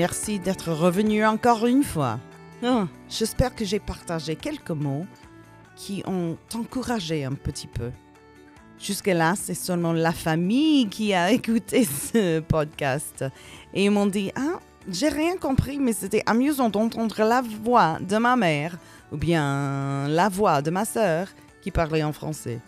Merci 0.00 0.38
d'être 0.38 0.72
revenu 0.72 1.26
encore 1.26 1.66
une 1.66 1.84
fois. 1.84 2.18
Ah, 2.62 2.88
J'espère 3.10 3.54
que 3.54 3.66
j'ai 3.66 3.78
partagé 3.78 4.34
quelques 4.34 4.70
mots 4.70 5.04
qui 5.76 6.02
ont 6.06 6.38
encouragé 6.54 7.26
un 7.26 7.34
petit 7.34 7.66
peu. 7.66 7.90
Jusque-là, 8.78 9.34
c'est 9.36 9.52
seulement 9.52 9.92
la 9.92 10.12
famille 10.12 10.88
qui 10.88 11.12
a 11.12 11.30
écouté 11.38 11.84
ce 11.84 12.40
podcast. 12.40 13.26
Et 13.74 13.84
ils 13.84 13.90
m'ont 13.90 14.06
dit, 14.06 14.32
ah, 14.36 14.60
j'ai 14.88 15.10
rien 15.10 15.36
compris, 15.36 15.78
mais 15.78 15.92
c'était 15.92 16.22
amusant 16.24 16.70
d'entendre 16.70 17.22
la 17.22 17.42
voix 17.42 17.98
de 18.00 18.16
ma 18.16 18.36
mère 18.36 18.78
ou 19.12 19.18
bien 19.18 20.08
la 20.08 20.30
voix 20.30 20.62
de 20.62 20.70
ma 20.70 20.86
sœur 20.86 21.28
qui 21.60 21.70
parlait 21.70 22.04
en 22.04 22.14
français. 22.14 22.60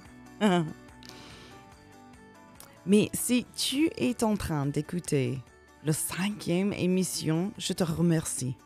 mais 2.84 3.08
si 3.14 3.46
tu 3.56 3.88
es 3.96 4.22
en 4.22 4.36
train 4.36 4.66
d'écouter 4.66 5.38
le 5.84 5.92
cinquième 5.92 6.72
émission, 6.72 7.52
je 7.58 7.72
te 7.72 7.82
remercie. 7.82 8.56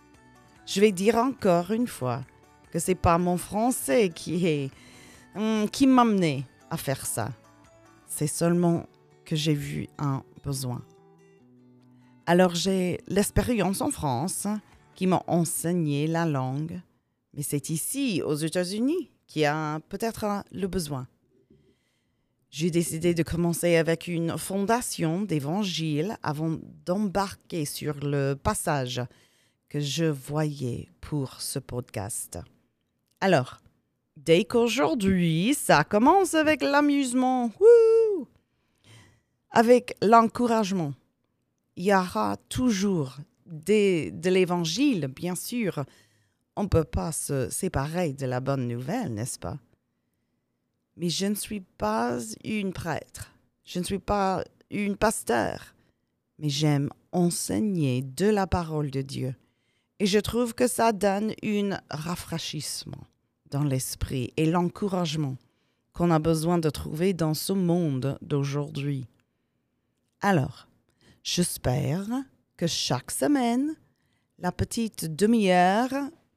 Je 0.67 0.81
vais 0.81 0.93
dire 0.93 1.17
encore 1.17 1.71
une 1.71 1.87
fois 1.87 2.23
que 2.71 2.79
c'est 2.79 2.95
pas 2.95 3.17
mon 3.19 3.39
français 3.39 4.11
qui 4.11 4.47
est 4.47 4.71
hum, 5.35 5.69
qui 5.71 5.87
m'a 5.87 6.03
amené 6.03 6.45
à 6.71 6.77
faire 6.77 7.07
ça. 7.07 7.31
C'est 8.07 8.27
seulement 8.27 8.87
que 9.25 9.35
j'ai 9.35 9.55
vu 9.55 9.89
un 9.99 10.23
besoin. 10.45 10.83
Alors 12.27 12.55
j'ai 12.55 13.01
l'expérience 13.07 13.81
en 13.81 13.91
France 13.91 14.47
qui 14.95 15.07
m'a 15.07 15.23
enseigné 15.27 16.07
la 16.07 16.27
langue, 16.27 16.81
mais 17.35 17.43
c'est 17.43 17.71
ici, 17.71 18.23
aux 18.23 18.35
États-Unis, 18.35 19.11
qui 19.27 19.45
a 19.45 19.81
peut-être 19.89 20.45
le 20.53 20.67
besoin. 20.67 21.07
J'ai 22.51 22.71
décidé 22.71 23.13
de 23.13 23.23
commencer 23.23 23.77
avec 23.77 24.07
une 24.07 24.39
fondation 24.39 25.23
d'évangile 25.23 26.17
avant 26.23 26.57
d'embarquer 26.87 27.65
sur 27.65 27.97
le 28.01 28.35
passage 28.35 29.03
que 29.69 29.81
je 29.81 30.05
voyais 30.05 30.89
pour 31.01 31.41
ce 31.41 31.59
podcast. 31.59 32.39
Alors, 33.21 33.61
dès 34.17 34.45
qu'aujourd'hui, 34.45 35.55
ça 35.55 35.85
commence 35.85 36.35
avec 36.35 36.63
l'amusement, 36.63 37.51
avec 39.51 39.97
l'encouragement. 40.01 40.95
Il 41.77 41.85
y 41.85 41.95
aura 41.95 42.37
toujours 42.49 43.17
de 43.45 44.29
l'évangile, 44.29 45.09
bien 45.09 45.35
sûr. 45.35 45.85
On 46.57 46.63
ne 46.63 46.69
peut 46.69 46.85
pas 46.85 47.13
se 47.13 47.51
séparer 47.51 48.13
de 48.13 48.25
la 48.25 48.41
bonne 48.41 48.67
nouvelle, 48.67 49.13
n'est-ce 49.13 49.39
pas? 49.39 49.59
Mais 50.97 51.09
je 51.11 51.27
ne 51.27 51.35
suis 51.35 51.61
pas 51.61 52.19
une 52.45 52.73
prêtre, 52.73 53.33
je 53.65 53.79
ne 53.79 53.85
suis 53.85 53.99
pas 53.99 54.45
une 54.71 54.97
pasteur, 54.97 55.75
mais 56.39 56.49
j'aime 56.49 56.91
enseigner 57.13 58.03
de 58.03 58.27
la 58.27 58.47
parole 58.47 58.91
de 58.91 59.03
Dieu. 59.03 59.35
Et 59.99 60.07
je 60.07 60.19
trouve 60.19 60.55
que 60.55 60.67
ça 60.67 60.93
donne 60.93 61.33
un 61.43 61.79
rafraîchissement 61.91 63.05
dans 63.51 63.65
l'esprit 63.65 64.33
et 64.37 64.47
l'encouragement 64.47 65.37
qu'on 65.93 66.11
a 66.11 66.19
besoin 66.19 66.59
de 66.59 66.69
trouver 66.69 67.15
dans 67.15 67.33
ce 67.33 67.55
monde 67.55 68.19
d'aujourd'hui. 68.21 69.07
Alors, 70.21 70.69
j'espère 71.23 72.07
que 72.57 72.67
chaque 72.67 73.11
semaine, 73.11 73.75
la 74.39 74.53
petite 74.53 75.17
demi-heure 75.17 75.93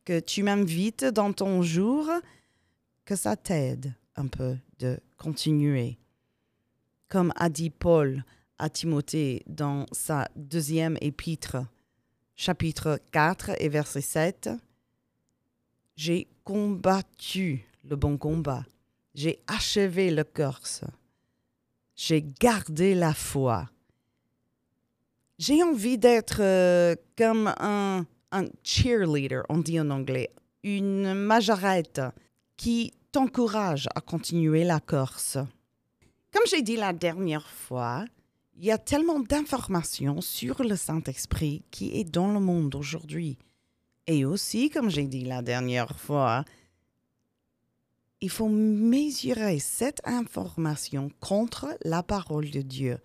que 0.06 0.20
tu 0.20 0.44
m'invites 0.44 1.06
dans 1.06 1.34
ton 1.34 1.62
jour, 1.62 2.10
que 3.04 3.16
ça 3.16 3.36
t'aide 3.36 3.94
un 4.20 4.28
peu 4.28 4.58
de 4.80 5.00
continuer. 5.18 5.98
Comme 7.08 7.34
a 7.36 7.50
dit 7.50 7.70
Paul 7.70 8.24
à 8.60 8.70
Timothée 8.70 9.44
dans 9.48 9.86
sa 9.92 10.28
deuxième 10.36 10.98
épître, 11.02 11.58
chapitre 12.36 13.00
4 13.12 13.52
et 13.60 13.70
verset 13.70 14.02
7, 14.02 14.50
J'ai 15.96 16.28
combattu 16.44 17.66
le 17.84 17.96
bon 17.96 18.18
combat, 18.18 18.66
j'ai 19.16 19.40
achevé 19.48 20.12
le 20.12 20.24
corse, 20.24 20.84
j'ai 21.96 22.24
gardé 22.40 22.96
la 22.96 23.14
foi. 23.14 23.70
J'ai 25.38 25.64
envie 25.64 25.98
d'être 25.98 26.42
euh, 26.42 26.96
comme 27.18 27.54
un, 27.60 28.06
un 28.34 28.46
cheerleader, 28.62 29.44
on 29.48 29.60
dit 29.60 29.80
en 29.80 29.90
anglais, 29.90 30.32
une 30.64 31.14
majorette 31.14 32.02
qui 32.60 32.94
t'encourage 33.14 33.88
à 33.96 34.02
continuer 34.02 34.66
la 34.66 34.82
course. 34.82 35.38
Comme 36.34 36.44
j'ai 36.46 36.62
dit 36.62 36.76
la 36.76 36.92
dernière 36.92 37.50
fois, 37.50 38.04
il 38.58 38.66
y 38.66 38.72
a 38.72 38.78
tellement 38.78 39.22
d'informations 39.22 40.20
sur 40.20 40.62
le 40.62 40.76
Saint-Esprit 40.76 41.64
qui 41.72 41.98
est 41.98 42.04
dans 42.04 42.34
le 42.34 42.42
monde 42.42 42.76
aujourd'hui. 42.76 43.38
Et 44.08 44.26
aussi, 44.26 44.70
comme 44.70 44.90
j'ai 44.90 45.08
dit 45.08 45.24
la 45.24 45.42
dernière 45.42 45.98
fois, 45.98 46.44
il 48.20 48.30
faut 48.30 48.50
mesurer 48.50 49.60
cette 49.60 50.02
information 50.04 51.12
contre 51.22 51.78
la 51.86 52.04
parole 52.04 52.50
de 52.50 52.62
Dieu, 52.62 53.00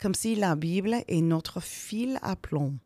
comme 0.00 0.14
si 0.14 0.36
la 0.36 0.54
Bible 0.54 1.02
est 1.08 1.22
notre 1.22 1.60
fil 1.60 2.20
à 2.22 2.36
plomb. 2.36 2.78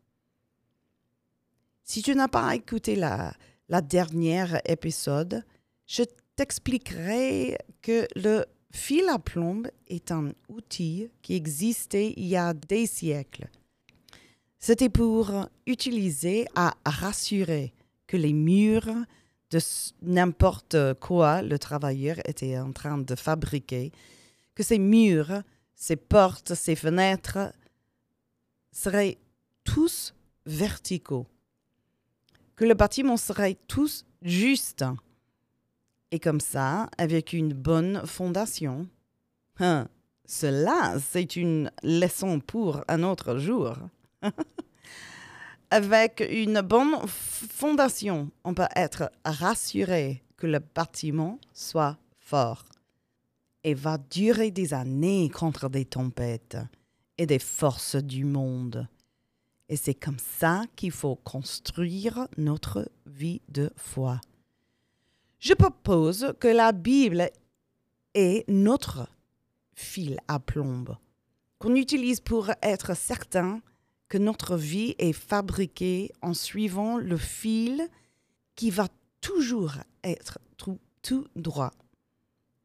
Si 1.83 2.01
tu 2.01 2.15
n'as 2.15 2.27
pas 2.27 2.55
écouté 2.55 2.95
la, 2.95 3.35
la 3.69 3.81
dernière 3.81 4.61
épisode, 4.65 5.45
je 5.91 6.03
t'expliquerai 6.37 7.57
que 7.81 8.07
le 8.15 8.45
fil 8.71 9.09
à 9.09 9.19
plomb 9.19 9.63
est 9.87 10.09
un 10.11 10.31
outil 10.47 11.09
qui 11.21 11.35
existait 11.35 12.13
il 12.15 12.27
y 12.27 12.37
a 12.37 12.53
des 12.53 12.85
siècles. 12.85 13.49
C'était 14.57 14.87
pour 14.87 15.33
utiliser 15.65 16.47
à 16.55 16.75
rassurer 16.85 17.73
que 18.07 18.15
les 18.15 18.31
murs 18.31 18.95
de 19.49 19.59
n'importe 20.01 20.77
quoi 21.01 21.41
le 21.41 21.59
travailleur 21.59 22.19
était 22.25 22.57
en 22.57 22.71
train 22.71 22.97
de 22.97 23.15
fabriquer, 23.15 23.91
que 24.55 24.63
ces 24.63 24.79
murs, 24.79 25.43
ces 25.75 25.97
portes, 25.97 26.53
ces 26.53 26.77
fenêtres 26.77 27.53
seraient 28.71 29.17
tous 29.65 30.13
verticaux, 30.45 31.27
que 32.55 32.63
le 32.63 32.75
bâtiment 32.75 33.17
serait 33.17 33.57
tous 33.67 34.05
juste 34.21 34.85
et 36.11 36.19
comme 36.19 36.41
ça, 36.41 36.89
avec 36.97 37.33
une 37.33 37.53
bonne 37.53 38.05
fondation, 38.05 38.87
hein, 39.59 39.87
cela, 40.25 40.95
c'est 40.99 41.35
une 41.35 41.71
leçon 41.83 42.39
pour 42.39 42.83
un 42.87 43.03
autre 43.03 43.37
jour. 43.37 43.75
avec 45.71 46.21
une 46.29 46.61
bonne 46.61 46.95
fondation, 47.07 48.29
on 48.43 48.53
peut 48.53 48.67
être 48.75 49.09
rassuré 49.23 50.21
que 50.35 50.47
le 50.47 50.59
bâtiment 50.59 51.39
soit 51.53 51.97
fort 52.19 52.65
et 53.63 53.73
va 53.73 53.97
durer 53.97 54.51
des 54.51 54.73
années 54.73 55.29
contre 55.29 55.69
des 55.69 55.85
tempêtes 55.85 56.57
et 57.17 57.25
des 57.25 57.39
forces 57.39 57.95
du 57.95 58.25
monde. 58.25 58.87
Et 59.69 59.77
c'est 59.77 59.93
comme 59.93 60.19
ça 60.19 60.63
qu'il 60.75 60.91
faut 60.91 61.15
construire 61.15 62.27
notre 62.37 62.91
vie 63.05 63.41
de 63.47 63.71
foi. 63.77 64.19
Je 65.41 65.55
propose 65.55 66.35
que 66.39 66.47
la 66.47 66.71
Bible 66.71 67.31
est 68.13 68.47
notre 68.47 69.09
fil 69.73 70.19
à 70.27 70.39
plomb, 70.39 70.85
qu'on 71.57 71.73
utilise 71.73 72.19
pour 72.19 72.51
être 72.61 72.95
certain 72.95 73.59
que 74.07 74.19
notre 74.19 74.55
vie 74.55 74.93
est 74.99 75.13
fabriquée 75.13 76.11
en 76.21 76.35
suivant 76.35 76.99
le 76.99 77.17
fil 77.17 77.87
qui 78.55 78.69
va 78.69 78.87
toujours 79.19 79.77
être 80.03 80.37
tout, 80.57 80.77
tout 81.01 81.25
droit. 81.35 81.71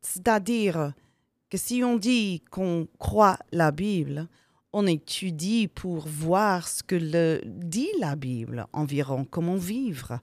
C'est-à-dire 0.02 0.92
que 1.48 1.56
si 1.56 1.82
on 1.82 1.96
dit 1.96 2.42
qu'on 2.50 2.88
croit 2.98 3.38
la 3.52 3.70
Bible, 3.70 4.28
on 4.74 4.86
étudie 4.86 5.66
pour 5.66 6.06
voir 6.06 6.68
ce 6.68 6.82
que 6.82 6.96
le, 6.96 7.40
dit 7.46 7.88
la 8.00 8.16
Bible 8.16 8.66
environ, 8.74 9.24
comment 9.24 9.56
vivre. 9.56 10.20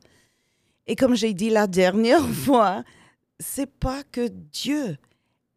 Et 0.88 0.95
comme 0.95 1.15
j'ai 1.15 1.33
dit 1.33 1.50
la 1.50 1.68
dernière 1.68 2.27
fois, 2.45 2.83
c'est 3.39 3.71
pas 3.71 4.03
que 4.03 4.27
Dieu 4.27 4.97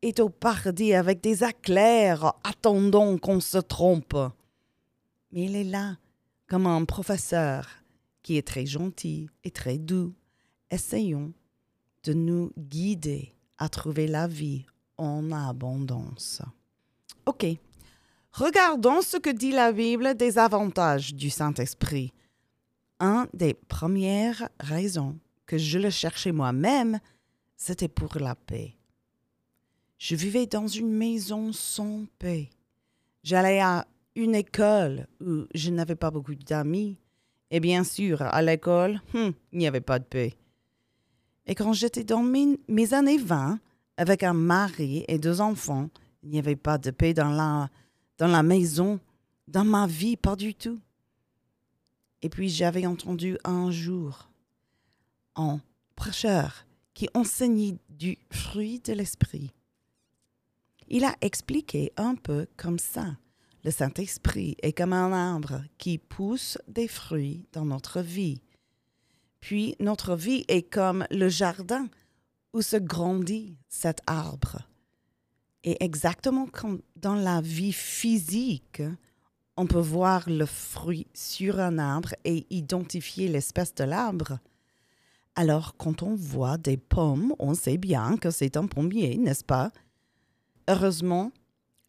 est 0.02 0.20
au 0.20 0.28
paradis 0.28 0.94
avec 0.94 1.20
des 1.20 1.42
éclairs 1.44 2.34
attendant 2.44 3.18
qu'on 3.18 3.40
se 3.40 3.58
trompe. 3.58 4.16
Mais 5.32 5.44
il 5.44 5.56
est 5.56 5.64
là 5.64 5.96
comme 6.48 6.66
un 6.66 6.84
professeur 6.84 7.68
qui 8.22 8.36
est 8.36 8.46
très 8.46 8.66
gentil 8.66 9.28
et 9.44 9.50
très 9.50 9.78
doux. 9.78 10.14
Essayons 10.70 11.32
de 12.04 12.12
nous 12.12 12.52
guider 12.58 13.34
à 13.58 13.68
trouver 13.68 14.06
la 14.06 14.26
vie 14.28 14.64
en 14.96 15.30
abondance. 15.32 16.42
OK. 17.26 17.46
Regardons 18.32 19.00
ce 19.00 19.16
que 19.16 19.30
dit 19.30 19.52
la 19.52 19.72
Bible 19.72 20.14
des 20.14 20.38
avantages 20.38 21.14
du 21.14 21.30
Saint-Esprit 21.30 22.12
un 23.00 23.26
des 23.34 23.54
premières 23.54 24.48
raisons 24.60 25.18
que 25.46 25.58
je 25.58 25.78
le 25.78 25.90
cherchais 25.90 26.32
moi-même, 26.32 26.98
c'était 27.56 27.88
pour 27.88 28.18
la 28.18 28.34
paix. 28.34 28.74
Je 29.98 30.14
vivais 30.14 30.46
dans 30.46 30.66
une 30.66 30.92
maison 30.92 31.52
sans 31.52 32.04
paix. 32.18 32.50
J'allais 33.22 33.60
à 33.60 33.86
une 34.14 34.34
école 34.34 35.06
où 35.20 35.46
je 35.54 35.70
n'avais 35.70 35.94
pas 35.94 36.10
beaucoup 36.10 36.34
d'amis 36.34 36.98
Et 37.50 37.60
bien 37.60 37.84
sûr, 37.84 38.22
à 38.22 38.42
l'école, 38.42 39.00
hum, 39.14 39.32
il 39.52 39.58
n'y 39.58 39.66
avait 39.66 39.80
pas 39.80 39.98
de 39.98 40.04
paix. 40.04 40.34
Et 41.46 41.54
quand 41.54 41.72
j'étais 41.72 42.04
dans 42.04 42.22
mes, 42.22 42.58
mes, 42.68 42.92
années 42.92 43.18
20, 43.18 43.60
avec 43.96 44.22
un 44.22 44.32
mari 44.32 45.04
et 45.06 45.18
deux 45.18 45.40
enfants, 45.40 45.88
il 46.22 46.30
n'y 46.30 46.38
avait 46.38 46.56
pas 46.56 46.76
de 46.76 46.90
paix 46.90 47.14
dans 47.14 47.30
la, 47.30 47.70
dans 48.18 48.26
la 48.26 48.42
maison, 48.42 48.98
dans 49.46 49.64
ma 49.64 49.86
vie, 49.86 50.16
pas 50.16 50.34
du 50.34 50.54
tout. 50.54 50.80
Et 52.26 52.28
puis 52.28 52.48
j'avais 52.48 52.86
entendu 52.86 53.38
un 53.44 53.70
jour 53.70 54.28
un 55.36 55.60
prêcheur 55.94 56.66
qui 56.92 57.08
enseignait 57.14 57.78
du 57.88 58.18
fruit 58.32 58.80
de 58.80 58.94
l'esprit. 58.94 59.52
Il 60.88 61.04
a 61.04 61.14
expliqué 61.20 61.92
un 61.96 62.16
peu 62.16 62.48
comme 62.56 62.80
ça. 62.80 63.16
Le 63.62 63.70
Saint-Esprit 63.70 64.56
est 64.60 64.72
comme 64.72 64.92
un 64.92 65.12
arbre 65.12 65.62
qui 65.78 65.98
pousse 65.98 66.58
des 66.66 66.88
fruits 66.88 67.46
dans 67.52 67.64
notre 67.64 68.00
vie. 68.00 68.40
Puis 69.38 69.76
notre 69.78 70.16
vie 70.16 70.44
est 70.48 70.68
comme 70.68 71.06
le 71.12 71.28
jardin 71.28 71.88
où 72.52 72.60
se 72.60 72.76
grandit 72.76 73.56
cet 73.68 74.00
arbre. 74.08 74.62
Et 75.62 75.76
exactement 75.84 76.48
comme 76.48 76.82
dans 76.96 77.14
la 77.14 77.40
vie 77.40 77.72
physique, 77.72 78.82
on 79.56 79.66
peut 79.66 79.78
voir 79.78 80.28
le 80.28 80.46
fruit 80.46 81.06
sur 81.14 81.58
un 81.60 81.78
arbre 81.78 82.14
et 82.24 82.46
identifier 82.50 83.28
l'espèce 83.28 83.74
de 83.74 83.84
l'arbre. 83.84 84.38
Alors, 85.34 85.76
quand 85.76 86.02
on 86.02 86.14
voit 86.14 86.58
des 86.58 86.76
pommes, 86.76 87.34
on 87.38 87.54
sait 87.54 87.78
bien 87.78 88.16
que 88.16 88.30
c'est 88.30 88.56
un 88.56 88.66
pommier, 88.66 89.16
n'est-ce 89.16 89.44
pas? 89.44 89.72
Heureusement, 90.68 91.32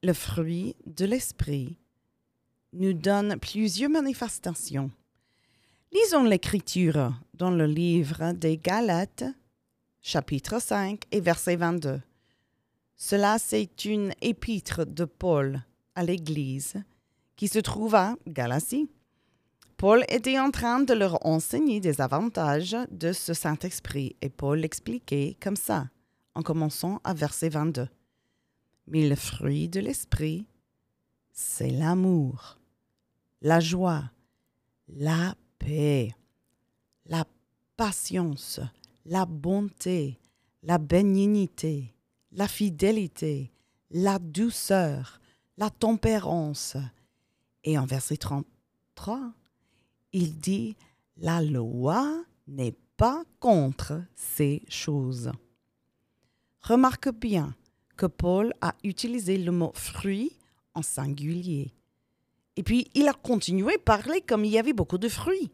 le 0.04 0.14
fruit 0.14 0.75
de 0.86 1.06
l'esprit 1.06 1.78
nous 2.74 2.94
donne 2.94 3.38
plusieurs 3.40 3.90
manifestations. 3.90 4.92
Lisons 5.92 6.25
l'Écriture 6.25 7.13
dans 7.34 7.52
le 7.52 7.66
livre 7.66 8.34
des 8.34 8.58
Galates, 8.58 9.24
chapitre 10.02 10.62
5 10.62 11.02
et 11.12 11.22
verset 11.22 11.56
22. 11.56 12.02
Cela, 12.98 13.40
c'est 13.40 13.86
une 13.86 14.13
épître 14.22 14.86
de 14.86 15.06
Paul 15.06 15.63
à 15.96 16.04
l'Église 16.04 16.75
qui 17.38 17.48
se 17.48 17.60
trouve 17.60 17.95
à 17.95 18.18
Galatie. 18.28 18.89
Paul 19.78 20.04
était 20.10 20.39
en 20.39 20.51
train 20.51 20.81
de 20.81 20.94
leur 20.94 21.25
enseigner 21.25 21.80
des 21.80 22.01
avantages 22.01 22.75
de 22.92 23.13
ce 23.13 23.34
Saint-Esprit 23.34 24.16
et 24.22 24.30
Paul 24.30 24.60
l'expliquait 24.60 25.38
comme 25.39 25.56
ça, 25.56 25.88
en 26.34 26.42
commençant 26.42 27.00
à 27.04 27.13
verset 27.13 27.50
22. 27.50 27.88
Mais 28.88 29.07
le 29.07 29.16
fruit 29.16 29.69
de 29.69 29.80
l'esprit, 29.80 30.48
c'est 31.31 31.69
l'amour, 31.69 32.57
la 33.42 33.60
joie, 33.60 34.12
la 34.88 35.36
paix, 35.60 36.16
la 37.06 37.25
patience, 37.75 38.60
la 39.06 39.28
bonté, 39.28 40.19
la 40.63 40.80
bénignité, 40.80 41.94
la 42.31 42.48
fidélité, 42.48 43.51
la 43.92 44.18
douceur, 44.18 45.22
la 45.57 45.69
tempérance. 45.69 46.78
Et 47.68 47.78
en 47.78 47.86
verset 47.86 48.16
33, 48.16 49.34
il 50.14 50.40
dit, 50.40 50.78
la 51.18 51.42
loi 51.42 52.24
n'est 52.48 52.78
pas 52.96 53.25
contre 53.42 54.02
ces 54.16 54.64
choses. 54.69 55.34
Remarque 56.62 57.10
bien 57.10 57.54
que 57.98 58.06
Paul 58.06 58.54
a 58.62 58.74
utilisé 58.86 59.38
le 59.38 59.52
mot 59.52 59.74
fruit 59.75 60.31
en 60.75 60.81
singulier. 60.81 61.74
Et 62.56 62.64
puis, 62.64 62.90
il 62.94 63.10
a 63.10 63.14
continué 63.14 63.74
à 63.74 63.80
parler 63.80 64.22
comme 64.22 64.46
il 64.46 64.52
y 64.52 64.58
avait 64.58 64.72
beaucoup 64.72 64.98
de 64.98 65.10
fruits. 65.10 65.52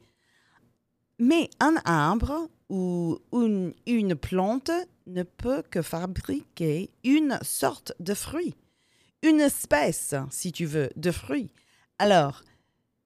Mais 1.18 1.50
un 1.60 1.78
arbre 1.84 2.48
ou 2.70 3.18
une, 3.32 4.16
plante 4.16 4.70
ne 5.08 5.24
peut 5.24 5.64
que 5.64 5.82
fabriquer 5.82 6.92
une 7.04 7.40
sorte 7.42 7.92
de 8.00 8.14
fruit, 8.14 8.54
une 9.24 9.40
espèce, 9.40 10.14
si 10.30 10.52
tu 10.52 10.66
veux, 10.66 10.92
de 10.96 11.10
fruit. 11.10 11.50
Alors, 12.00 12.44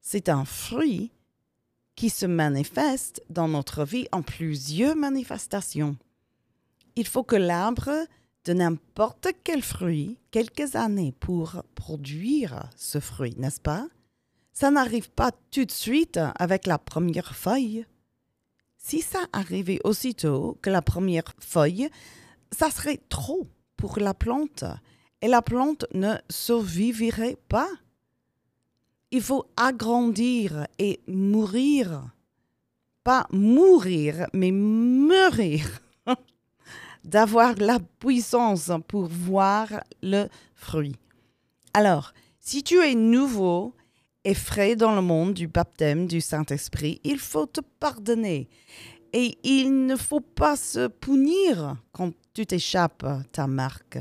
c'est 0.01 0.29
un 0.29 0.45
fruit 0.45 1.11
qui 1.95 2.09
se 2.09 2.25
manifeste 2.25 3.23
dans 3.29 3.47
notre 3.47 3.83
vie 3.83 4.07
en 4.11 4.21
plusieurs 4.21 4.95
manifestations. 4.95 5.97
Il 6.95 7.07
faut 7.07 7.23
que 7.23 7.35
l'arbre 7.35 8.07
de 8.45 8.53
n'importe 8.53 9.27
quel 9.43 9.61
fruit 9.61 10.17
quelques 10.31 10.75
années 10.75 11.11
pour 11.19 11.63
produire 11.75 12.69
ce 12.75 12.99
fruit, 12.99 13.35
n'est-ce 13.37 13.59
pas? 13.59 13.87
Ça 14.53 14.71
n'arrive 14.71 15.11
pas 15.11 15.31
tout 15.51 15.65
de 15.65 15.71
suite 15.71 16.19
avec 16.39 16.65
la 16.65 16.77
première 16.77 17.35
feuille. 17.35 17.85
Si 18.77 19.01
ça 19.01 19.19
arrivait 19.33 19.81
aussitôt 19.83 20.57
que 20.61 20.69
la 20.69 20.81
première 20.81 21.35
feuille, 21.39 21.89
ça 22.51 22.71
serait 22.71 23.01
trop 23.09 23.47
pour 23.75 23.99
la 23.99 24.13
plante 24.13 24.63
et 25.21 25.27
la 25.27 25.41
plante 25.41 25.85
ne 25.93 26.15
survivrait 26.29 27.37
pas. 27.49 27.69
Il 29.11 29.21
faut 29.21 29.45
agrandir 29.55 30.67
et 30.79 30.99
mourir. 31.07 32.03
Pas 33.03 33.25
mourir, 33.31 34.27
mais 34.33 34.51
mûrir. 34.51 35.65
D'avoir 37.05 37.55
la 37.55 37.79
puissance 37.99 38.69
pour 38.87 39.05
voir 39.05 39.81
le 40.03 40.27
fruit. 40.55 40.95
Alors, 41.73 42.13
si 42.41 42.63
tu 42.63 42.79
es 42.79 42.95
nouveau 42.95 43.73
et 44.25 44.33
frais 44.33 44.75
dans 44.75 44.93
le 44.93 45.01
monde 45.01 45.33
du 45.33 45.47
baptême 45.47 46.05
du 46.05 46.19
Saint-Esprit, 46.19 46.99
il 47.05 47.19
faut 47.19 47.45
te 47.45 47.61
pardonner. 47.79 48.49
Et 49.13 49.37
il 49.43 49.85
ne 49.85 49.95
faut 49.95 50.19
pas 50.19 50.57
se 50.57 50.87
punir 50.87 51.77
quand 51.93 52.11
tu 52.33 52.45
t'échappes 52.45 53.07
ta 53.31 53.47
marque. 53.47 53.99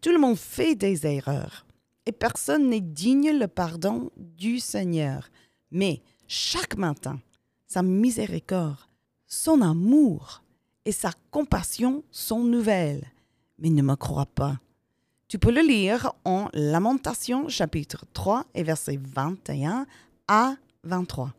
Tout 0.00 0.10
le 0.10 0.18
monde 0.18 0.36
fait 0.36 0.74
des 0.74 1.06
erreurs 1.06 1.63
et 2.06 2.12
personne 2.12 2.68
n'est 2.68 2.80
digne 2.80 3.38
le 3.38 3.48
pardon 3.48 4.10
du 4.16 4.60
Seigneur. 4.60 5.28
Mais 5.70 6.02
chaque 6.26 6.76
matin, 6.76 7.20
sa 7.66 7.82
miséricorde, 7.82 8.78
son 9.26 9.62
amour 9.62 10.42
et 10.84 10.92
sa 10.92 11.10
compassion 11.30 12.04
sont 12.10 12.44
nouvelles. 12.44 13.06
Mais 13.58 13.70
ne 13.70 13.82
me 13.82 13.96
crois 13.96 14.26
pas. 14.26 14.58
Tu 15.28 15.38
peux 15.38 15.50
le 15.50 15.62
lire 15.62 16.12
en 16.24 16.48
Lamentation 16.52 17.48
chapitre 17.48 18.04
3 18.12 18.46
et 18.54 18.62
versets 18.62 19.00
21 19.02 19.86
à 20.28 20.56
23. 20.84 21.32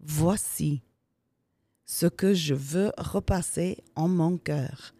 Voici 0.00 0.82
ce 1.84 2.06
que 2.06 2.34
je 2.34 2.54
veux 2.54 2.92
repasser 2.98 3.78
en 3.94 4.08
mon 4.08 4.36
cœur, 4.36 4.94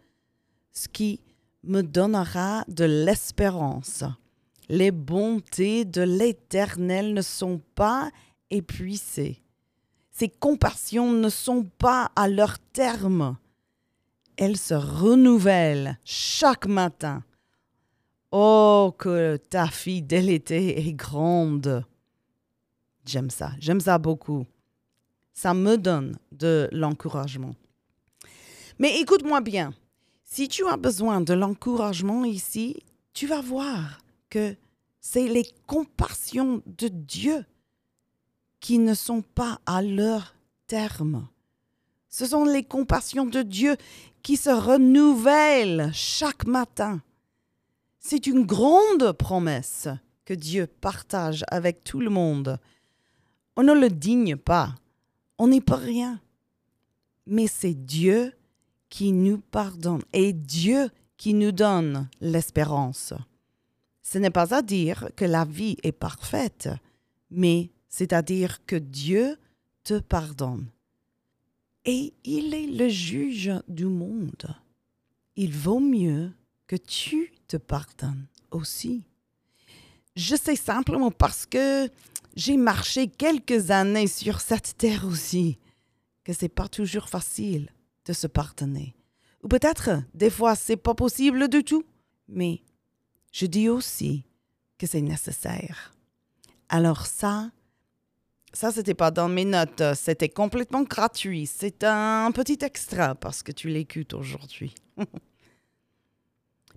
ce 0.71 0.87
qui 0.87 1.21
me 1.63 1.81
donnera 1.81 2.63
de 2.67 2.85
l'espérance 2.85 4.03
les 4.69 4.91
bontés 4.91 5.83
de 5.83 6.01
l'Éternel 6.01 7.13
ne 7.13 7.21
sont 7.21 7.59
pas 7.75 8.11
épuisées. 8.51 9.41
Ses 10.11 10.29
compassions 10.29 11.11
ne 11.11 11.29
sont 11.29 11.63
pas 11.63 12.11
à 12.15 12.27
leur 12.27 12.59
terme. 12.59 13.37
Elles 14.37 14.57
se 14.57 14.75
renouvellent 14.75 15.97
chaque 16.05 16.67
matin. 16.67 17.23
Oh, 18.31 18.93
que 18.97 19.37
ta 19.37 19.67
fidélité 19.67 20.87
est 20.87 20.93
grande. 20.93 21.83
J'aime 23.05 23.31
ça, 23.31 23.51
j'aime 23.59 23.79
ça 23.79 23.97
beaucoup. 23.97 24.45
Ça 25.33 25.53
me 25.55 25.77
donne 25.77 26.19
de 26.31 26.69
l'encouragement. 26.71 27.55
Mais 28.77 28.99
écoute-moi 28.99 29.41
bien, 29.41 29.73
si 30.23 30.47
tu 30.47 30.67
as 30.67 30.77
besoin 30.77 31.21
de 31.21 31.33
l'encouragement 31.33 32.23
ici, 32.23 32.83
tu 33.13 33.25
vas 33.25 33.41
voir 33.41 33.99
que 34.29 34.55
c'est 34.99 35.27
les 35.27 35.45
compassions 35.67 36.61
de 36.65 36.87
Dieu 36.87 37.45
qui 38.59 38.77
ne 38.77 38.93
sont 38.93 39.21
pas 39.21 39.59
à 39.65 39.81
leur 39.81 40.35
terme. 40.67 41.27
Ce 42.09 42.25
sont 42.25 42.43
les 42.43 42.63
compassions 42.63 43.25
de 43.25 43.41
Dieu 43.41 43.77
qui 44.23 44.35
se 44.35 44.49
renouvellent 44.49 45.91
chaque 45.93 46.45
matin. 46.45 47.01
C'est 47.99 48.27
une 48.27 48.45
grande 48.45 49.11
promesse 49.13 49.87
que 50.25 50.33
Dieu 50.33 50.67
partage 50.67 51.43
avec 51.49 51.83
tout 51.83 51.99
le 51.99 52.09
monde. 52.09 52.59
On 53.55 53.63
ne 53.63 53.73
le 53.73 53.89
digne 53.89 54.35
pas, 54.35 54.75
on 55.37 55.47
n'est 55.47 55.61
pas 55.61 55.75
rien. 55.75 56.19
Mais 57.25 57.47
c'est 57.47 57.73
Dieu 57.73 58.33
qui 58.89 59.11
nous 59.11 59.37
pardonne 59.37 60.01
et 60.13 60.33
Dieu 60.33 60.89
qui 61.17 61.33
nous 61.33 61.51
donne 61.51 62.09
l'espérance. 62.21 63.13
Ce 64.11 64.17
n'est 64.17 64.31
pas 64.31 64.55
à 64.55 64.63
dire 64.63 65.11
que 65.15 65.23
la 65.23 65.45
vie 65.45 65.77
est 65.83 65.91
parfaite, 65.91 66.67
mais 67.29 67.69
c'est-à-dire 67.89 68.65
que 68.65 68.75
Dieu 68.75 69.37
te 69.83 69.99
pardonne. 69.99 70.65
Et 71.85 72.15
il 72.23 72.55
est 72.55 72.65
le 72.65 72.89
juge 72.89 73.51
du 73.67 73.85
monde. 73.85 74.47
Il 75.35 75.53
vaut 75.53 75.79
mieux 75.79 76.31
que 76.65 76.75
tu 76.75 77.31
te 77.47 77.57
pardonnes 77.57 78.25
aussi. 78.49 79.03
Je 80.15 80.35
sais 80.35 80.55
simplement 80.55 81.11
parce 81.11 81.45
que 81.45 81.87
j'ai 82.35 82.57
marché 82.57 83.09
quelques 83.09 83.69
années 83.69 84.07
sur 84.07 84.41
cette 84.41 84.75
terre 84.75 85.05
aussi, 85.05 85.59
que 86.23 86.33
c'est 86.33 86.49
pas 86.49 86.67
toujours 86.67 87.09
facile 87.09 87.71
de 88.05 88.13
se 88.13 88.25
pardonner. 88.25 88.95
Ou 89.43 89.47
peut-être, 89.47 90.01
des 90.15 90.31
fois, 90.31 90.55
c'est 90.55 90.77
pas 90.77 90.95
possible 90.95 91.47
du 91.47 91.63
tout. 91.63 91.83
Mais 92.27 92.63
je 93.31 93.45
dis 93.45 93.69
aussi 93.69 94.23
que 94.77 94.87
c'est 94.87 95.01
nécessaire. 95.01 95.93
Alors 96.69 97.05
ça, 97.05 97.51
ça, 98.53 98.71
c'était 98.71 98.95
pas 98.95 99.11
dans 99.11 99.29
mes 99.29 99.45
notes, 99.45 99.83
c'était 99.95 100.29
complètement 100.29 100.83
gratuit. 100.83 101.45
C'est 101.45 101.83
un 101.83 102.31
petit 102.31 102.57
extra 102.61 103.15
parce 103.15 103.43
que 103.43 103.51
tu 103.51 103.69
l'écoutes 103.69 104.13
aujourd'hui. 104.13 104.73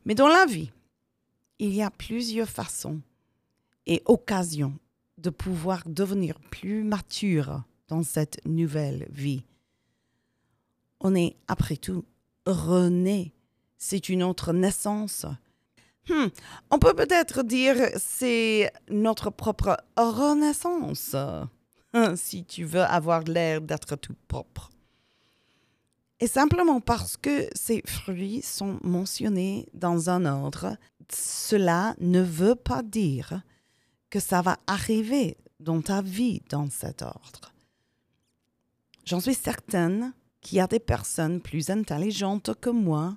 Mais 0.05 0.15
dans 0.15 0.29
la 0.29 0.45
vie, 0.47 0.71
il 1.59 1.75
y 1.75 1.83
a 1.83 1.91
plusieurs 1.91 2.49
façons 2.49 3.01
et 3.87 4.03
occasions 4.05 4.79
de 5.19 5.31
pouvoir 5.31 5.83
devenir 5.87 6.41
plus 6.41 6.83
mature 6.83 7.63
dans 7.89 8.03
cette 8.03 8.45
nouvelle 8.45 9.07
vie. 9.11 9.45
On 11.01 11.15
est, 11.15 11.37
après 11.49 11.77
tout, 11.77 12.05
rené. 12.47 13.33
C'est 13.79 14.09
une 14.09 14.23
autre 14.23 14.53
naissance. 14.53 15.27
Hmm, 16.09 16.27
on 16.71 16.79
peut 16.79 16.95
peut-être 16.95 17.43
dire 17.43 17.77
c'est 17.97 18.73
notre 18.89 19.31
propre 19.31 19.77
renaissance, 19.97 21.15
si 22.17 22.45
tu 22.45 22.65
veux 22.65 22.83
avoir 22.83 23.23
l'air 23.23 23.61
d'être 23.61 23.97
tout 23.97 24.17
propre. 24.27 24.71
Et 26.19 26.27
simplement 26.27 26.81
parce 26.81 27.17
que 27.17 27.49
ces 27.53 27.83
fruits 27.85 28.43
sont 28.43 28.79
mentionnés 28.83 29.69
dans 29.75 30.09
un 30.09 30.25
ordre, 30.25 30.77
cela 31.13 31.95
ne 31.99 32.21
veut 32.21 32.55
pas 32.55 32.83
dire 32.83 33.43
que 34.09 34.21
ça 34.21 34.41
va 34.43 34.57
arriver 34.67 35.37
dans 35.59 35.83
ta 35.83 36.03
vie 36.03 36.43
dans 36.49 36.71
cet 36.71 37.03
ordre. 37.03 37.53
J'en 39.05 39.21
suis 39.21 39.35
certaine 39.35 40.13
qu'il 40.41 40.59
y 40.59 40.61
a 40.61 40.67
des 40.67 40.79
personnes 40.79 41.41
plus 41.41 41.71
intelligentes 41.71 42.55
que 42.61 42.71
moi 42.71 43.17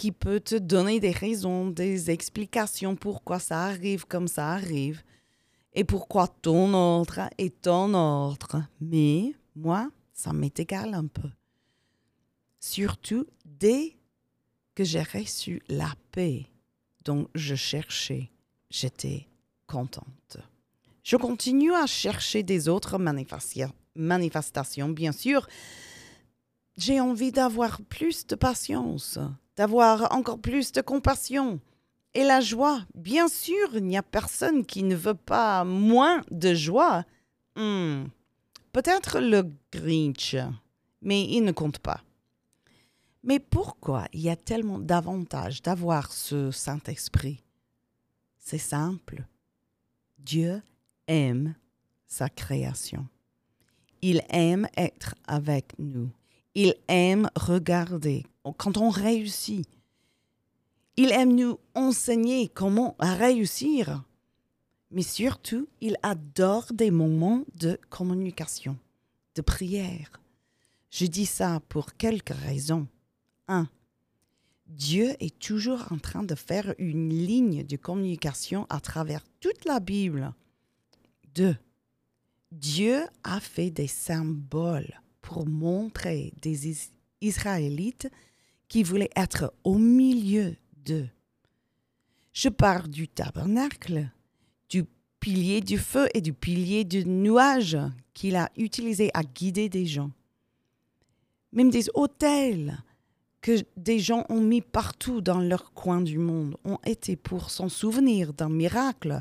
qui 0.00 0.12
peuvent 0.12 0.40
te 0.40 0.54
donner 0.54 0.98
des 0.98 1.10
raisons, 1.10 1.68
des 1.68 2.10
explications 2.10 2.96
pourquoi 2.96 3.38
ça 3.38 3.64
arrive 3.64 4.06
comme 4.06 4.28
ça 4.28 4.48
arrive 4.48 5.02
et 5.74 5.84
pourquoi 5.84 6.26
ton 6.26 6.72
ordre 6.72 7.28
est 7.36 7.60
ton 7.60 7.92
ordre. 7.92 8.64
Mais 8.80 9.34
moi, 9.54 9.90
ça 10.14 10.32
m'est 10.32 10.58
égal 10.58 10.94
un 10.94 11.06
peu. 11.06 11.28
Surtout 12.60 13.26
dès 13.44 13.98
que 14.74 14.84
j'ai 14.84 15.02
reçu 15.02 15.62
la 15.68 15.92
paix 16.12 16.46
dont 17.04 17.28
je 17.34 17.54
cherchais, 17.54 18.30
j'étais 18.70 19.28
contente. 19.66 20.38
Je 21.02 21.16
continue 21.18 21.74
à 21.74 21.84
chercher 21.84 22.42
des 22.42 22.70
autres 22.70 22.98
manifestations, 23.94 24.88
bien 24.88 25.12
sûr. 25.12 25.46
J'ai 26.78 27.02
envie 27.02 27.32
d'avoir 27.32 27.82
plus 27.82 28.26
de 28.26 28.34
patience, 28.34 29.18
d'avoir 29.60 30.10
encore 30.14 30.38
plus 30.38 30.72
de 30.72 30.80
compassion. 30.80 31.60
Et 32.14 32.24
la 32.24 32.40
joie, 32.40 32.80
bien 32.94 33.28
sûr, 33.28 33.68
il 33.74 33.84
n'y 33.84 33.98
a 33.98 34.02
personne 34.02 34.64
qui 34.64 34.82
ne 34.82 34.96
veut 34.96 35.12
pas 35.12 35.64
moins 35.64 36.22
de 36.30 36.54
joie. 36.54 37.04
Hmm. 37.56 38.04
Peut-être 38.72 39.20
le 39.20 39.52
Grinch, 39.70 40.34
mais 41.02 41.24
il 41.24 41.42
ne 41.42 41.52
compte 41.52 41.78
pas. 41.78 42.00
Mais 43.22 43.38
pourquoi 43.38 44.06
il 44.14 44.20
y 44.22 44.30
a 44.30 44.36
tellement 44.36 44.78
d'avantages 44.78 45.60
d'avoir 45.60 46.10
ce 46.10 46.50
Saint-Esprit? 46.50 47.44
C'est 48.38 48.56
simple. 48.56 49.26
Dieu 50.18 50.62
aime 51.06 51.54
sa 52.06 52.30
création. 52.30 53.06
Il 54.00 54.22
aime 54.30 54.66
être 54.78 55.16
avec 55.26 55.78
nous. 55.78 56.10
Il 56.54 56.74
aime 56.88 57.30
regarder 57.36 58.26
quand 58.56 58.76
on 58.76 58.90
réussit. 58.90 59.68
Il 60.96 61.12
aime 61.12 61.34
nous 61.34 61.58
enseigner 61.74 62.48
comment 62.48 62.96
réussir. 62.98 64.02
Mais 64.90 65.02
surtout, 65.02 65.68
il 65.80 65.96
adore 66.02 66.66
des 66.72 66.90
moments 66.90 67.44
de 67.54 67.78
communication, 67.88 68.76
de 69.36 69.42
prière. 69.42 70.20
Je 70.90 71.06
dis 71.06 71.26
ça 71.26 71.60
pour 71.68 71.94
quelques 71.94 72.34
raisons. 72.34 72.88
1. 73.46 73.68
Dieu 74.66 75.14
est 75.20 75.38
toujours 75.38 75.92
en 75.92 75.98
train 75.98 76.24
de 76.24 76.34
faire 76.34 76.74
une 76.78 77.10
ligne 77.10 77.64
de 77.64 77.76
communication 77.76 78.66
à 78.68 78.80
travers 78.80 79.24
toute 79.40 79.64
la 79.64 79.78
Bible. 79.78 80.34
2. 81.34 81.56
Dieu 82.50 83.04
a 83.22 83.38
fait 83.38 83.70
des 83.70 83.86
symboles 83.86 85.00
pour 85.22 85.46
montrer 85.46 86.32
des 86.42 86.88
Israélites 87.20 88.08
qui 88.68 88.82
voulaient 88.82 89.10
être 89.16 89.52
au 89.64 89.78
milieu 89.78 90.56
d'eux. 90.84 91.08
Je 92.32 92.48
parle 92.48 92.88
du 92.88 93.08
tabernacle, 93.08 94.08
du 94.68 94.84
pilier 95.18 95.60
du 95.60 95.78
feu 95.78 96.08
et 96.14 96.20
du 96.20 96.32
pilier 96.32 96.84
du 96.84 97.04
nuage 97.04 97.76
qu'il 98.14 98.36
a 98.36 98.50
utilisé 98.56 99.10
à 99.14 99.22
guider 99.22 99.68
des 99.68 99.86
gens. 99.86 100.10
Même 101.52 101.70
des 101.70 101.86
hôtels 101.94 102.78
que 103.40 103.58
des 103.76 103.98
gens 103.98 104.24
ont 104.28 104.40
mis 104.40 104.60
partout 104.60 105.20
dans 105.20 105.40
leur 105.40 105.72
coin 105.72 106.00
du 106.00 106.18
monde 106.18 106.56
ont 106.64 106.78
été 106.84 107.16
pour 107.16 107.50
s'en 107.50 107.68
souvenir 107.68 108.32
d'un 108.32 108.50
miracle 108.50 109.20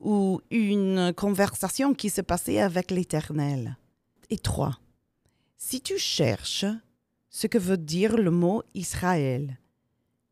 ou 0.00 0.40
une 0.50 1.12
conversation 1.14 1.94
qui 1.94 2.10
s'est 2.10 2.22
passée 2.22 2.58
avec 2.58 2.90
l'Éternel. 2.90 3.76
Et 4.30 4.38
trois, 4.38 4.78
si 5.60 5.82
tu 5.82 5.98
cherches 5.98 6.64
ce 7.28 7.46
que 7.46 7.58
veut 7.58 7.76
dire 7.76 8.16
le 8.16 8.30
mot 8.30 8.64
Israël, 8.74 9.58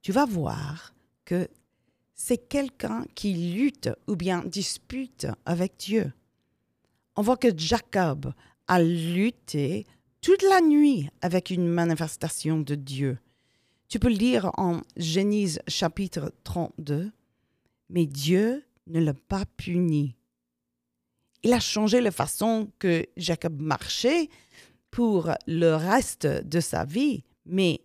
tu 0.00 0.10
vas 0.10 0.24
voir 0.24 0.94
que 1.26 1.48
c'est 2.14 2.48
quelqu'un 2.48 3.04
qui 3.14 3.34
lutte 3.34 3.90
ou 4.08 4.16
bien 4.16 4.42
dispute 4.44 5.26
avec 5.44 5.74
Dieu. 5.78 6.12
On 7.14 7.22
voit 7.22 7.36
que 7.36 7.56
Jacob 7.56 8.32
a 8.66 8.82
lutté 8.82 9.86
toute 10.22 10.42
la 10.42 10.62
nuit 10.62 11.08
avec 11.20 11.50
une 11.50 11.68
manifestation 11.68 12.58
de 12.58 12.74
Dieu. 12.74 13.18
Tu 13.88 13.98
peux 13.98 14.08
lire 14.08 14.50
en 14.56 14.80
Genèse 14.96 15.60
chapitre 15.68 16.32
32, 16.42 17.12
mais 17.90 18.06
Dieu 18.06 18.64
ne 18.86 19.00
l'a 19.00 19.14
pas 19.14 19.44
puni. 19.56 20.16
Il 21.42 21.52
a 21.52 21.60
changé 21.60 22.00
la 22.00 22.10
façon 22.10 22.70
que 22.78 23.06
Jacob 23.16 23.60
marchait 23.60 24.28
pour 24.98 25.30
le 25.46 25.76
reste 25.76 26.26
de 26.26 26.58
sa 26.58 26.84
vie, 26.84 27.22
mais 27.46 27.82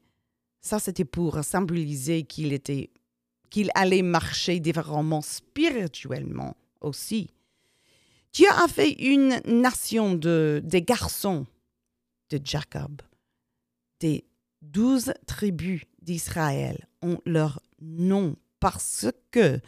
ça 0.62 0.80
c'était 0.80 1.06
pour 1.06 1.44
symboliser 1.44 2.24
qu'il 2.24 2.54
était 2.54 2.90
qu'il 3.52 3.70
allait 3.76 4.02
marcher 4.02 4.60
différemment 4.60 5.22
spirituellement 5.22 6.58
aussi. 6.82 7.30
Dieu 8.32 8.48
a 8.50 8.68
fait 8.68 8.94
une 8.94 9.40
nation 9.46 10.16
de 10.16 10.60
des 10.66 10.82
garçons 10.82 11.46
de 12.32 12.40
Jacob. 12.44 13.04
Des 14.00 14.26
douze 14.64 15.14
tribus 15.28 15.84
d'Israël 16.02 16.88
ont 17.04 17.20
leur 17.28 17.62
nom 17.80 18.36
parce 18.60 19.06
que 19.30 19.60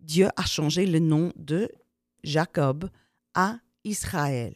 Dieu 0.00 0.28
a 0.34 0.46
changé 0.46 0.86
le 0.86 0.98
nom 0.98 1.30
de 1.36 1.68
Jacob 2.24 2.88
à 3.34 3.58
Israël. 3.84 4.54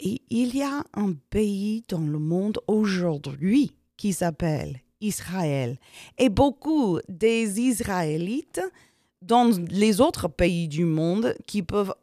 Et 0.00 0.22
il 0.30 0.54
y 0.56 0.62
a 0.62 0.84
un 0.94 1.14
pays 1.30 1.84
dans 1.88 2.00
le 2.00 2.18
monde 2.18 2.58
aujourd'hui 2.66 3.72
qui 3.96 4.12
s'appelle 4.12 4.80
Israël. 5.00 5.78
Et 6.18 6.28
beaucoup 6.28 6.98
des 7.08 7.60
Israélites 7.60 8.60
dans 9.22 9.50
les 9.68 10.00
autres 10.00 10.28
pays 10.28 10.68
du 10.68 10.84
monde 10.84 11.34
qui 11.46 11.62
peuvent 11.62 11.94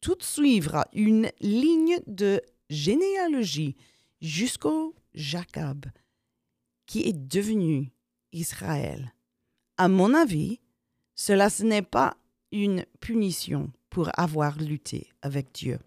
tout 0.00 0.18
suivre 0.20 0.84
une 0.92 1.30
ligne 1.40 1.98
de 2.06 2.40
généalogie 2.70 3.76
jusqu'au 4.20 4.94
Jacob, 5.14 5.86
qui 6.86 7.02
est 7.08 7.12
devenu 7.12 7.90
Israël. 8.32 9.14
À 9.76 9.88
mon 9.88 10.14
avis, 10.14 10.60
cela 11.14 11.50
ce 11.50 11.64
n'est 11.64 11.82
pas 11.82 12.16
une 12.52 12.84
punition 13.00 13.70
pour 13.90 14.10
avoir 14.18 14.58
lutté 14.58 15.08
avec 15.22 15.52
Dieu. 15.52 15.78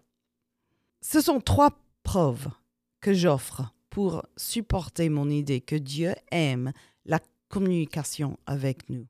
Ce 1.04 1.20
sont 1.20 1.40
trois 1.40 1.78
preuves 2.04 2.48
que 3.00 3.12
j'offre 3.12 3.74
pour 3.90 4.24
supporter 4.36 5.08
mon 5.08 5.28
idée 5.28 5.60
que 5.60 5.74
Dieu 5.74 6.14
aime 6.30 6.72
la 7.04 7.18
communication 7.48 8.38
avec 8.46 8.88
nous. 8.88 9.06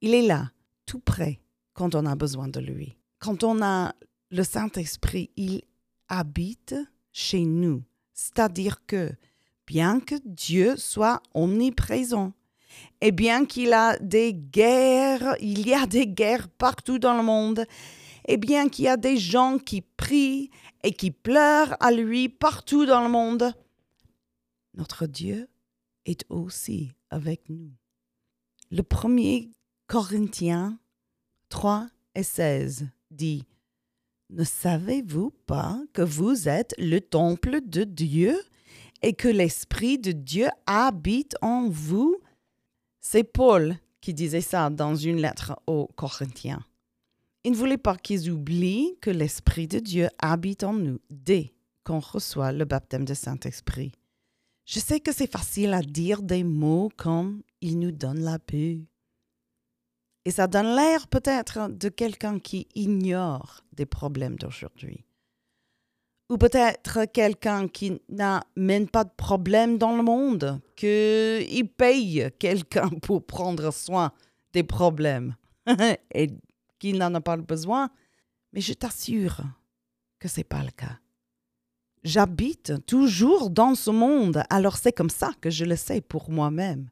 Il 0.00 0.14
est 0.14 0.26
là, 0.26 0.50
tout 0.86 0.98
près, 0.98 1.38
quand 1.74 1.94
on 1.94 2.06
a 2.06 2.16
besoin 2.16 2.48
de 2.48 2.58
lui. 2.58 2.96
Quand 3.18 3.44
on 3.44 3.62
a 3.62 3.94
le 4.30 4.42
Saint-Esprit, 4.42 5.30
il 5.36 5.60
habite 6.08 6.74
chez 7.12 7.44
nous. 7.44 7.84
C'est-à-dire 8.14 8.86
que, 8.86 9.12
bien 9.66 10.00
que 10.00 10.14
Dieu 10.24 10.76
soit 10.78 11.22
omniprésent, 11.34 12.32
et 13.02 13.12
bien 13.12 13.44
qu'il 13.44 13.74
a 13.74 13.98
des 13.98 14.32
guerres, 14.32 15.36
il 15.40 15.68
y 15.68 15.74
a 15.74 15.86
des 15.86 16.06
guerres 16.06 16.48
partout 16.48 16.98
dans 16.98 17.16
le 17.16 17.22
monde, 17.22 17.66
et 18.26 18.36
bien 18.36 18.68
qu'il 18.68 18.84
y 18.84 18.88
a 18.88 18.96
des 18.96 19.16
gens 19.16 19.58
qui 19.58 19.82
prient 19.82 20.50
et 20.82 20.92
qui 20.92 21.10
pleurent 21.10 21.76
à 21.80 21.92
lui 21.92 22.28
partout 22.28 22.86
dans 22.86 23.02
le 23.02 23.10
monde, 23.10 23.52
notre 24.74 25.06
Dieu 25.06 25.48
est 26.06 26.24
aussi 26.28 26.92
avec 27.10 27.48
nous. 27.48 27.70
Le 28.70 28.82
premier 28.82 29.50
Corinthiens 29.86 30.78
3 31.48 31.88
et 32.14 32.22
16 32.22 32.86
dit 33.10 33.44
Ne 34.30 34.44
savez-vous 34.44 35.32
pas 35.46 35.80
que 35.92 36.02
vous 36.02 36.48
êtes 36.48 36.74
le 36.78 37.00
temple 37.00 37.60
de 37.64 37.84
Dieu 37.84 38.40
et 39.02 39.14
que 39.14 39.28
l'Esprit 39.28 39.98
de 39.98 40.12
Dieu 40.12 40.48
habite 40.66 41.36
en 41.42 41.68
vous? 41.68 42.16
C'est 43.00 43.24
Paul 43.24 43.76
qui 44.00 44.14
disait 44.14 44.40
ça 44.40 44.70
dans 44.70 44.94
une 44.94 45.20
lettre 45.20 45.58
aux 45.66 45.88
Corinthiens. 45.96 46.64
Il 47.42 47.52
ne 47.52 47.56
voulait 47.56 47.78
pas 47.78 47.96
qu'ils 47.96 48.30
oublient 48.30 48.98
que 49.00 49.10
l'Esprit 49.10 49.66
de 49.66 49.78
Dieu 49.78 50.08
habite 50.18 50.62
en 50.62 50.74
nous 50.74 51.00
dès 51.08 51.54
qu'on 51.84 51.98
reçoit 51.98 52.52
le 52.52 52.66
baptême 52.66 53.06
de 53.06 53.14
Saint-Esprit. 53.14 53.92
Je 54.66 54.78
sais 54.78 55.00
que 55.00 55.12
c'est 55.12 55.30
facile 55.30 55.72
à 55.72 55.80
dire 55.80 56.22
des 56.22 56.44
mots 56.44 56.90
comme 56.96 57.42
il 57.62 57.78
nous 57.78 57.92
donne 57.92 58.20
la 58.20 58.38
paix. 58.38 58.80
Et 60.26 60.30
ça 60.30 60.46
donne 60.46 60.76
l'air 60.76 61.08
peut-être 61.08 61.70
de 61.70 61.88
quelqu'un 61.88 62.38
qui 62.38 62.68
ignore 62.74 63.64
des 63.72 63.86
problèmes 63.86 64.36
d'aujourd'hui. 64.36 65.06
Ou 66.28 66.36
peut-être 66.36 67.06
quelqu'un 67.06 67.68
qui 67.68 68.00
n'a 68.10 68.44
même 68.54 68.86
pas 68.86 69.04
de 69.04 69.10
problème 69.16 69.78
dans 69.78 69.96
le 69.96 70.02
monde, 70.02 70.60
qu'il 70.76 71.68
paye 71.68 72.30
quelqu'un 72.38 72.90
pour 73.02 73.24
prendre 73.24 73.72
soin 73.72 74.12
des 74.52 74.62
problèmes 74.62 75.34
et 76.14 76.28
qu'il 76.80 76.98
n'en 76.98 77.14
a 77.14 77.20
pas 77.20 77.36
besoin. 77.36 77.90
Mais 78.52 78.60
je 78.60 78.72
t'assure 78.72 79.42
que 80.18 80.26
ce 80.26 80.40
n'est 80.40 80.44
pas 80.44 80.64
le 80.64 80.72
cas. 80.72 80.98
J'habite 82.02 82.86
toujours 82.86 83.50
dans 83.50 83.74
ce 83.74 83.90
monde, 83.90 84.42
alors 84.48 84.78
c'est 84.78 84.92
comme 84.92 85.10
ça 85.10 85.32
que 85.40 85.50
je 85.50 85.64
le 85.64 85.76
sais 85.76 86.00
pour 86.00 86.30
moi-même. 86.30 86.90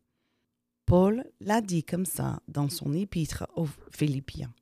Paul 0.84 1.24
l'a 1.40 1.60
dit 1.60 1.82
comme 1.82 2.04
ça 2.04 2.40
dans 2.46 2.68
son 2.68 2.92
épître 2.92 3.46
aux 3.56 3.68
Philippiens, 3.90 4.52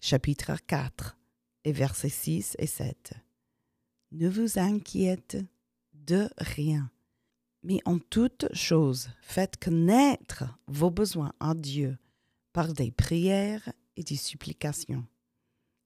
chapitre 0.00 0.52
4 0.66 1.16
et 1.64 1.72
versets 1.72 2.08
6 2.08 2.56
et 2.58 2.66
7. 2.66 3.12
Ne 4.12 4.28
vous 4.28 4.58
inquiétez 4.58 5.46
de 5.92 6.30
rien, 6.38 6.90
mais 7.62 7.80
en 7.84 7.98
toute 7.98 8.46
chose, 8.54 9.10
faites 9.20 9.58
connaître 9.62 10.44
vos 10.66 10.90
besoins 10.90 11.32
à 11.40 11.54
Dieu 11.54 11.98
par 12.54 12.72
des 12.72 12.90
prières 12.90 13.70
et 13.98 14.04
des 14.04 14.16
supplications, 14.16 15.04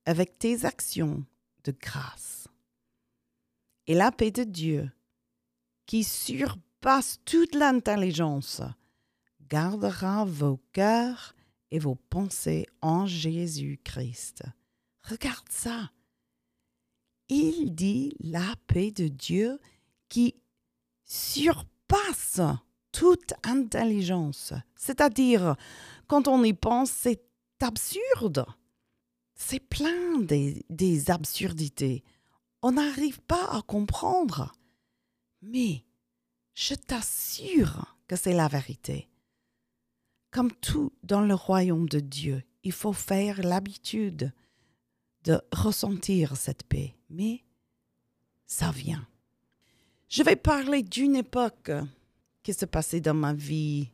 avec 0.04 0.38
des 0.38 0.66
actions 0.66 1.24
de 1.64 1.72
grâce. 1.72 2.46
Et 3.86 3.94
la 3.94 4.12
paix 4.12 4.30
de 4.30 4.44
Dieu, 4.44 4.90
qui 5.86 6.04
surpasse 6.04 7.20
toute 7.24 7.54
l'intelligence, 7.54 8.60
gardera 9.48 10.26
vos 10.26 10.58
cœurs 10.72 11.34
et 11.70 11.78
vos 11.78 11.94
pensées 11.94 12.66
en 12.82 13.06
Jésus-Christ. 13.06 14.44
Regarde 15.04 15.48
ça. 15.48 15.90
Il 17.28 17.74
dit 17.74 18.14
la 18.20 18.54
paix 18.66 18.90
de 18.90 19.08
Dieu 19.08 19.58
qui 20.10 20.34
surpasse 21.04 22.40
toute 22.92 23.32
intelligence. 23.42 24.52
C'est-à-dire, 24.76 25.56
quand 26.08 26.28
on 26.28 26.44
y 26.44 26.52
pense, 26.52 26.90
c'est 26.90 27.31
absurde. 27.62 28.46
C'est 29.34 29.60
plein 29.60 30.20
des, 30.20 30.64
des 30.70 31.10
absurdités. 31.10 32.04
On 32.62 32.72
n'arrive 32.72 33.20
pas 33.20 33.48
à 33.50 33.62
comprendre. 33.62 34.54
Mais 35.40 35.84
je 36.54 36.74
t'assure 36.74 37.96
que 38.06 38.16
c'est 38.16 38.34
la 38.34 38.48
vérité. 38.48 39.08
Comme 40.30 40.52
tout 40.52 40.92
dans 41.02 41.20
le 41.20 41.34
royaume 41.34 41.88
de 41.88 42.00
Dieu, 42.00 42.42
il 42.62 42.72
faut 42.72 42.92
faire 42.92 43.42
l'habitude 43.42 44.32
de 45.24 45.40
ressentir 45.52 46.36
cette 46.36 46.64
paix, 46.64 46.94
mais 47.10 47.44
ça 48.46 48.70
vient. 48.70 49.06
Je 50.08 50.22
vais 50.22 50.36
parler 50.36 50.82
d'une 50.82 51.16
époque 51.16 51.70
qui 52.42 52.52
se 52.52 52.66
passait 52.66 53.00
dans 53.00 53.14
ma 53.14 53.32
vie 53.32 53.88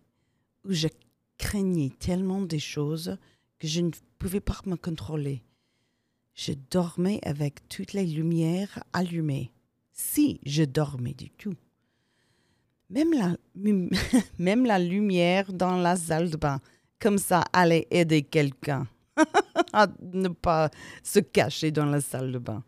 où 0.64 0.72
je 0.72 0.88
craignais 1.36 1.90
tellement 1.98 2.42
des 2.42 2.58
choses 2.58 3.16
que 3.58 3.66
je 3.66 3.80
ne 3.80 3.90
pouvais 4.18 4.40
pas 4.40 4.60
me 4.66 4.76
contrôler. 4.76 5.42
Je 6.34 6.52
dormais 6.70 7.20
avec 7.24 7.68
toutes 7.68 7.92
les 7.92 8.06
lumières 8.06 8.82
allumées, 8.92 9.50
si 9.92 10.40
je 10.46 10.62
dormais 10.62 11.14
du 11.14 11.30
tout. 11.30 11.54
Même 12.90 13.12
la, 13.12 13.36
même 14.38 14.64
la 14.64 14.78
lumière 14.78 15.52
dans 15.52 15.76
la 15.76 15.96
salle 15.96 16.30
de 16.30 16.36
bain, 16.36 16.60
comme 17.00 17.18
ça 17.18 17.44
allait 17.52 17.86
aider 17.90 18.22
quelqu'un. 18.22 18.86
à 19.72 19.86
ne 20.00 20.28
pas 20.28 20.70
se 21.02 21.18
cacher 21.18 21.70
dans 21.70 21.86
la 21.86 22.00
salle 22.00 22.32
de 22.32 22.38
bain. 22.38 22.62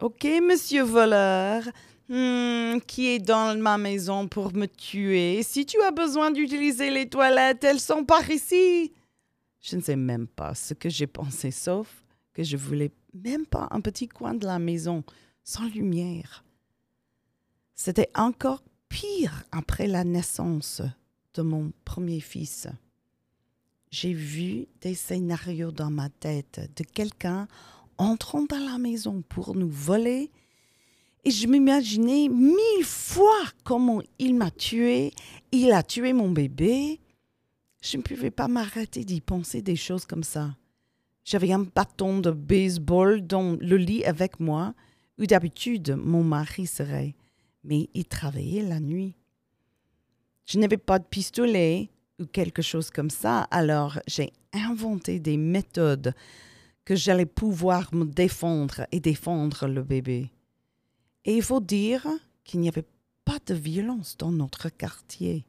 Ok, 0.00 0.26
monsieur 0.42 0.82
voleur, 0.82 1.62
hmm, 2.08 2.78
qui 2.86 3.08
est 3.08 3.18
dans 3.18 3.58
ma 3.58 3.76
maison 3.76 4.28
pour 4.28 4.54
me 4.54 4.66
tuer? 4.66 5.42
Si 5.42 5.66
tu 5.66 5.80
as 5.82 5.90
besoin 5.90 6.30
d'utiliser 6.30 6.90
les 6.90 7.08
toilettes, 7.08 7.64
elles 7.64 7.80
sont 7.80 8.04
par 8.04 8.28
ici. 8.30 8.92
Je 9.60 9.76
ne 9.76 9.80
sais 9.80 9.96
même 9.96 10.26
pas 10.26 10.54
ce 10.54 10.74
que 10.74 10.88
j'ai 10.88 11.06
pensé, 11.06 11.50
sauf 11.50 12.04
que 12.32 12.42
je 12.42 12.56
voulais 12.56 12.92
même 13.12 13.46
pas 13.46 13.68
un 13.70 13.80
petit 13.80 14.08
coin 14.08 14.34
de 14.34 14.46
la 14.46 14.58
maison 14.58 15.04
sans 15.44 15.68
lumière. 15.68 16.44
C'était 17.74 18.10
encore 18.14 18.62
pire 18.88 19.44
après 19.52 19.86
la 19.86 20.04
naissance 20.04 20.82
de 21.34 21.42
mon 21.42 21.72
premier 21.84 22.20
fils 22.20 22.68
j'ai 23.90 24.12
vu 24.12 24.66
des 24.80 24.94
scénarios 24.94 25.72
dans 25.72 25.90
ma 25.90 26.08
tête 26.08 26.70
de 26.76 26.84
quelqu'un 26.84 27.48
entrant 27.98 28.44
dans 28.44 28.64
la 28.64 28.78
maison 28.78 29.22
pour 29.28 29.56
nous 29.56 29.68
voler. 29.68 30.30
Et 31.24 31.30
je 31.30 31.46
m'imaginais 31.48 32.28
mille 32.28 32.84
fois 32.84 33.42
comment 33.64 34.00
il 34.18 34.36
m'a 34.36 34.50
tué. 34.50 35.12
Il 35.52 35.72
a 35.72 35.82
tué 35.82 36.12
mon 36.12 36.30
bébé. 36.30 37.00
Je 37.80 37.96
ne 37.96 38.02
pouvais 38.02 38.30
pas 38.30 38.48
m'arrêter 38.48 39.04
d'y 39.04 39.20
penser 39.20 39.62
des 39.62 39.76
choses 39.76 40.04
comme 40.04 40.22
ça. 40.22 40.56
J'avais 41.24 41.52
un 41.52 41.60
bâton 41.60 42.18
de 42.18 42.30
baseball 42.30 43.26
dans 43.26 43.56
le 43.60 43.76
lit 43.76 44.04
avec 44.04 44.40
moi, 44.40 44.74
où 45.18 45.26
d'habitude 45.26 45.96
mon 45.96 46.24
mari 46.24 46.66
serait, 46.66 47.14
mais 47.64 47.88
il 47.94 48.04
travaillait 48.06 48.62
la 48.62 48.80
nuit. 48.80 49.14
Je 50.46 50.58
n'avais 50.58 50.78
pas 50.78 50.98
de 50.98 51.04
pistolet, 51.04 51.90
ou 52.18 52.26
quelque 52.26 52.62
chose 52.62 52.90
comme 52.90 53.10
ça, 53.10 53.42
alors 53.50 53.98
j'ai 54.06 54.32
inventé 54.52 55.20
des 55.20 55.36
méthodes 55.36 56.14
que 56.84 56.96
j'allais 56.96 57.26
pouvoir 57.26 57.94
me 57.94 58.04
défendre 58.04 58.86
et 58.92 59.00
défendre 59.00 59.68
le 59.68 59.82
bébé. 59.82 60.30
Et 61.24 61.36
il 61.36 61.42
faut 61.42 61.60
dire 61.60 62.06
qu'il 62.44 62.60
n'y 62.60 62.68
avait 62.68 62.86
pas 63.24 63.38
de 63.46 63.54
violence 63.54 64.16
dans 64.16 64.32
notre 64.32 64.68
quartier. 64.68 65.46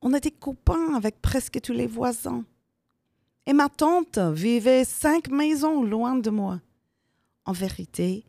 On 0.00 0.14
était 0.14 0.30
copains 0.30 0.94
avec 0.94 1.20
presque 1.20 1.60
tous 1.60 1.72
les 1.72 1.86
voisins. 1.86 2.44
Et 3.46 3.52
ma 3.52 3.68
tante 3.68 4.18
vivait 4.18 4.84
cinq 4.84 5.28
maisons 5.28 5.82
loin 5.82 6.16
de 6.16 6.30
moi. 6.30 6.60
En 7.44 7.52
vérité, 7.52 8.24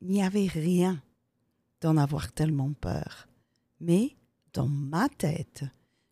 il 0.00 0.08
n'y 0.08 0.22
avait 0.22 0.48
rien 0.48 1.00
d'en 1.80 1.96
avoir 1.96 2.32
tellement 2.32 2.72
peur. 2.72 3.28
Mais 3.80 4.16
dans 4.52 4.68
ma 4.68 5.08
tête, 5.08 5.64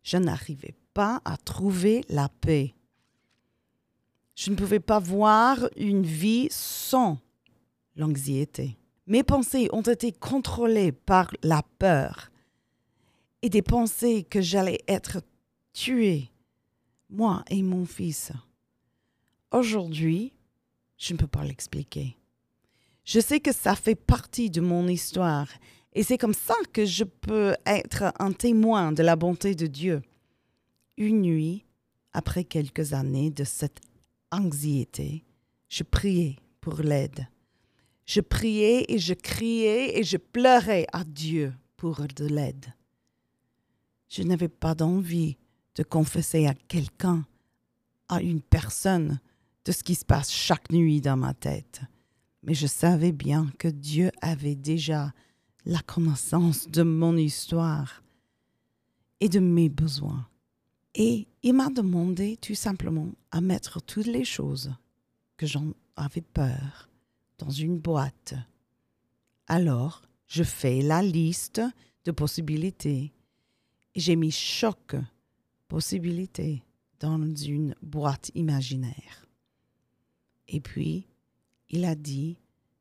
je 0.02 0.16
n'arrivais 0.16 0.74
pas 0.94 1.20
à 1.24 1.36
trouver 1.36 2.04
la 2.08 2.28
paix. 2.28 2.74
Je 4.36 4.50
ne 4.50 4.56
pouvais 4.56 4.80
pas 4.80 4.98
voir 4.98 5.68
une 5.76 6.04
vie 6.04 6.48
sans 6.50 7.18
l'anxiété. 7.96 8.78
Mes 9.06 9.22
pensées 9.22 9.68
ont 9.72 9.82
été 9.82 10.12
contrôlées 10.12 10.92
par 10.92 11.30
la 11.42 11.62
peur 11.78 12.30
et 13.44 13.50
des 13.50 13.60
pensées 13.60 14.22
que 14.22 14.40
j'allais 14.40 14.80
être 14.88 15.20
tuée, 15.74 16.30
moi 17.10 17.44
et 17.50 17.62
mon 17.62 17.84
fils. 17.84 18.32
Aujourd'hui, 19.52 20.32
je 20.96 21.12
ne 21.12 21.18
peux 21.18 21.26
pas 21.26 21.44
l'expliquer. 21.44 22.16
Je 23.04 23.20
sais 23.20 23.40
que 23.40 23.52
ça 23.52 23.76
fait 23.76 23.96
partie 23.96 24.48
de 24.48 24.62
mon 24.62 24.88
histoire 24.88 25.46
et 25.92 26.02
c'est 26.02 26.16
comme 26.16 26.32
ça 26.32 26.54
que 26.72 26.86
je 26.86 27.04
peux 27.04 27.54
être 27.66 28.14
un 28.18 28.32
témoin 28.32 28.92
de 28.92 29.02
la 29.02 29.14
bonté 29.14 29.54
de 29.54 29.66
Dieu. 29.66 30.00
Une 30.96 31.20
nuit, 31.20 31.66
après 32.14 32.44
quelques 32.44 32.94
années 32.94 33.30
de 33.30 33.44
cette 33.44 33.82
anxiété, 34.32 35.22
je 35.68 35.82
priais 35.82 36.36
pour 36.62 36.76
l'aide. 36.76 37.28
Je 38.06 38.22
priais 38.22 38.86
et 38.88 38.98
je 38.98 39.12
criais 39.12 39.98
et 39.98 40.02
je 40.02 40.16
pleurais 40.16 40.86
à 40.94 41.04
Dieu 41.04 41.52
pour 41.76 42.00
de 42.16 42.24
l'aide. 42.26 42.72
Je 44.16 44.22
n'avais 44.22 44.48
pas 44.48 44.76
d'envie 44.76 45.36
de 45.74 45.82
confesser 45.82 46.46
à 46.46 46.54
quelqu'un, 46.54 47.26
à 48.08 48.22
une 48.22 48.42
personne, 48.42 49.18
de 49.64 49.72
ce 49.72 49.82
qui 49.82 49.96
se 49.96 50.04
passe 50.04 50.30
chaque 50.30 50.70
nuit 50.70 51.00
dans 51.00 51.16
ma 51.16 51.34
tête. 51.34 51.80
Mais 52.44 52.54
je 52.54 52.68
savais 52.68 53.10
bien 53.10 53.50
que 53.58 53.66
Dieu 53.66 54.12
avait 54.20 54.54
déjà 54.54 55.12
la 55.64 55.80
connaissance 55.80 56.68
de 56.68 56.84
mon 56.84 57.16
histoire 57.16 58.04
et 59.18 59.28
de 59.28 59.40
mes 59.40 59.68
besoins. 59.68 60.28
Et 60.94 61.26
il 61.42 61.54
m'a 61.54 61.70
demandé 61.70 62.36
tout 62.36 62.54
simplement 62.54 63.08
à 63.32 63.40
mettre 63.40 63.82
toutes 63.82 64.06
les 64.06 64.24
choses 64.24 64.72
que 65.36 65.46
j'en 65.46 65.72
avais 65.96 66.20
peur 66.20 66.88
dans 67.38 67.50
une 67.50 67.80
boîte. 67.80 68.34
Alors, 69.48 70.02
je 70.28 70.44
fais 70.44 70.82
la 70.82 71.02
liste 71.02 71.60
de 72.04 72.12
possibilités 72.12 73.12
j'ai 73.94 74.16
mis 74.16 74.30
chaque 74.30 74.96
possibilité 75.68 76.62
dans 77.00 77.20
une 77.34 77.74
boîte 77.82 78.30
imaginaire. 78.34 79.26
Et 80.48 80.60
puis, 80.60 81.06
il 81.70 81.84
a 81.84 81.94
dit, 81.94 82.38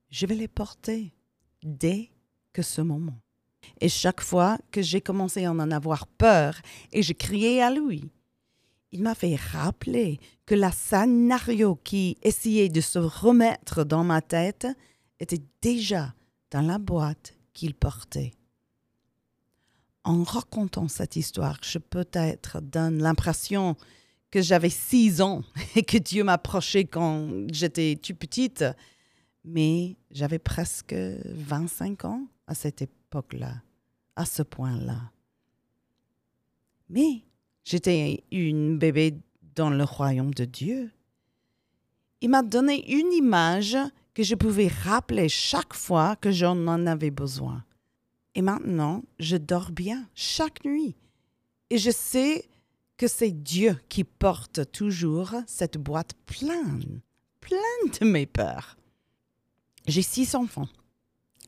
je 0.09 0.25
vais 0.25 0.35
les 0.35 0.47
porter 0.47 1.13
dès 1.63 2.09
que 2.51 2.61
ce 2.61 2.81
moment. 2.81 3.19
Et 3.79 3.89
chaque 3.89 4.21
fois 4.21 4.57
que 4.71 4.81
j'ai 4.81 5.01
commencé 5.01 5.45
à 5.45 5.51
en 5.51 5.71
avoir 5.71 6.07
peur 6.07 6.59
et 6.91 7.01
je 7.01 7.13
criais 7.13 7.61
à 7.61 7.71
lui, 7.71 8.11
il 8.91 9.01
m'a 9.01 9.15
fait 9.15 9.35
rappeler 9.35 10.19
que 10.45 10.53
la 10.53 10.71
scénario 10.71 11.75
qui 11.83 12.17
essayait 12.21 12.69
de 12.69 12.81
se 12.81 12.99
remettre 12.99 13.83
dans 13.83 14.03
ma 14.03 14.21
tête 14.21 14.67
était 15.19 15.41
déjà 15.61 16.13
dans 16.51 16.61
la 16.61 16.77
boîte 16.77 17.33
qu'il 17.53 17.73
portait. 17.73 18.33
En 20.03 20.23
racontant 20.23 20.87
cette 20.87 21.15
histoire, 21.15 21.57
je 21.63 21.77
peut-être 21.77 22.61
donne 22.61 23.01
l'impression 23.01 23.75
que 24.31 24.41
j'avais 24.41 24.69
six 24.69 25.21
ans 25.21 25.43
et 25.75 25.83
que 25.83 25.97
Dieu 25.97 26.23
m'approchait 26.23 26.85
quand 26.85 27.29
j'étais 27.51 27.95
toute 28.01 28.17
petite, 28.17 28.65
mais 29.45 29.95
j'avais 30.11 30.39
presque 30.39 30.93
25 30.93 32.05
ans 32.05 32.27
à 32.47 32.55
cette 32.55 32.81
époque-là, 32.81 33.61
à 34.15 34.25
ce 34.25 34.43
point-là. 34.43 35.11
Mais 36.89 37.23
j'étais 37.63 38.23
une 38.31 38.77
bébé 38.77 39.15
dans 39.55 39.69
le 39.69 39.83
royaume 39.83 40.33
de 40.33 40.45
Dieu. 40.45 40.91
Il 42.21 42.29
m'a 42.29 42.41
donné 42.41 42.91
une 42.91 43.13
image 43.13 43.77
que 44.13 44.23
je 44.23 44.35
pouvais 44.35 44.67
rappeler 44.67 45.29
chaque 45.29 45.73
fois 45.73 46.15
que 46.15 46.31
j'en 46.31 46.67
en 46.67 46.85
avais 46.87 47.11
besoin. 47.11 47.63
Et 48.35 48.41
maintenant, 48.41 49.03
je 49.19 49.37
dors 49.37 49.71
bien 49.71 50.07
chaque 50.15 50.65
nuit. 50.65 50.95
Et 51.69 51.77
je 51.77 51.91
sais 51.91 52.45
que 52.97 53.07
c'est 53.07 53.31
Dieu 53.31 53.79
qui 53.89 54.03
porte 54.03 54.71
toujours 54.71 55.33
cette 55.47 55.77
boîte 55.77 56.13
pleine, 56.25 57.01
pleine 57.41 57.91
de 57.99 58.05
mes 58.05 58.25
peurs. 58.25 58.77
J'ai 59.87 60.01
six 60.01 60.35
enfants 60.35 60.69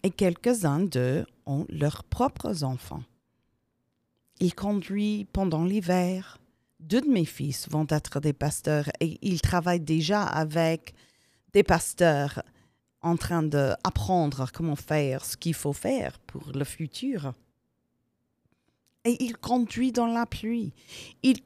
et 0.04 0.12
quelques-uns 0.12 0.82
d'eux 0.82 1.26
ont 1.46 1.66
leurs 1.70 2.04
propres 2.04 2.64
enfants. 2.64 3.04
Ils 4.40 4.54
conduisent 4.54 5.26
pendant 5.32 5.64
l'hiver. 5.64 6.38
Deux 6.80 7.02
de 7.02 7.10
mes 7.10 7.26
fils 7.26 7.70
vont 7.70 7.88
être 7.90 8.20
des 8.20 8.34
pasteurs 8.34 8.90
et 9.00 9.18
ils 9.22 9.42
travaillent 9.42 9.80
déjà 9.80 10.24
avec 10.24 10.94
des 11.54 11.64
pasteurs 11.64 12.44
en 13.06 13.18
train 13.18 13.44
d'apprendre 13.44 14.50
comment 14.52 14.76
faire 14.76 15.24
ce 15.24 15.38
qu'il 15.38 15.54
faut 15.54 15.74
faire 15.74 16.18
pour 16.20 16.52
le 16.54 16.66
futur. 16.66 17.34
Et 19.06 19.24
il 19.24 19.38
conduit 19.38 19.92
dans 19.92 20.08
la 20.08 20.26
pluie. 20.26 20.74
Il 21.22 21.38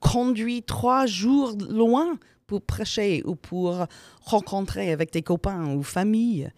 conduit 0.00 0.62
trois 0.62 1.06
jours 1.06 1.56
loin 1.58 2.18
pour 2.46 2.60
prêcher 2.60 3.22
ou 3.24 3.34
pour 3.34 3.86
rencontrer 4.20 4.92
avec 4.92 5.10
des 5.10 5.22
copains 5.22 5.74
ou 5.74 5.82
familles. 5.82 6.50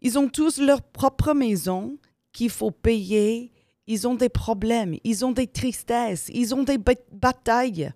Ils 0.00 0.18
ont 0.18 0.28
tous 0.28 0.58
leur 0.58 0.82
propre 0.82 1.32
maison 1.32 1.96
qu'il 2.32 2.50
faut 2.50 2.70
payer. 2.70 3.50
Ils 3.86 4.06
ont 4.06 4.14
des 4.14 4.28
problèmes, 4.28 4.96
ils 5.02 5.24
ont 5.24 5.32
des 5.32 5.46
tristesses, 5.46 6.28
ils 6.34 6.54
ont 6.54 6.62
des 6.62 6.76
batailles. 6.76 7.90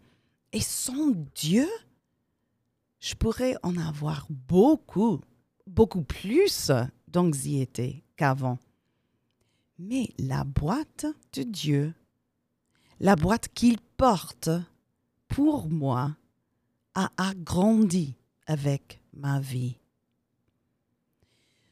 Et 0.55 0.63
sans 0.63 1.13
Dieu, 1.35 1.69
je 2.99 3.15
pourrais 3.15 3.57
en 3.63 3.77
avoir 3.77 4.27
beaucoup 4.31 5.21
beaucoup 5.67 6.03
plus 6.03 6.71
d'anxiété 7.09 8.05
qu'avant. 8.17 8.59
Mais 9.79 10.09
la 10.19 10.45
boîte 10.45 11.07
de 11.33 11.43
Dieu, 11.43 11.95
la 13.01 13.17
boîte 13.17 13.49
qu'il 13.55 13.79
porte 13.97 14.51
pour 15.29 15.69
moi, 15.69 16.17
a 16.95 17.11
agrandi 17.17 18.15
avec 18.47 19.01
ma 19.15 19.41
vie. 19.41 19.79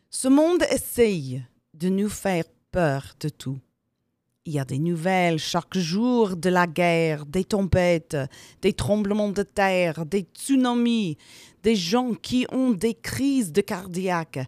Ce 0.09 0.29
monde 0.29 0.63
essaye 0.71 1.45
de 1.75 1.89
nous 1.89 2.09
faire 2.09 2.45
peur 2.71 3.15
de 3.21 3.29
tout. 3.29 3.61
Il 4.51 4.55
y 4.55 4.59
a 4.59 4.65
des 4.65 4.81
nouvelles 4.81 5.39
chaque 5.39 5.79
jour 5.79 6.37
de 6.37 6.49
la 6.49 6.67
guerre, 6.67 7.25
des 7.25 7.45
tempêtes, 7.45 8.17
des 8.63 8.73
tremblements 8.73 9.31
de 9.31 9.45
terre, 9.45 10.05
des 10.05 10.27
tsunamis, 10.35 11.17
des 11.63 11.77
gens 11.77 12.15
qui 12.15 12.49
ont 12.51 12.73
des 12.73 12.95
crises 12.95 13.53
de 13.53 13.61
cardiaque. 13.61 14.41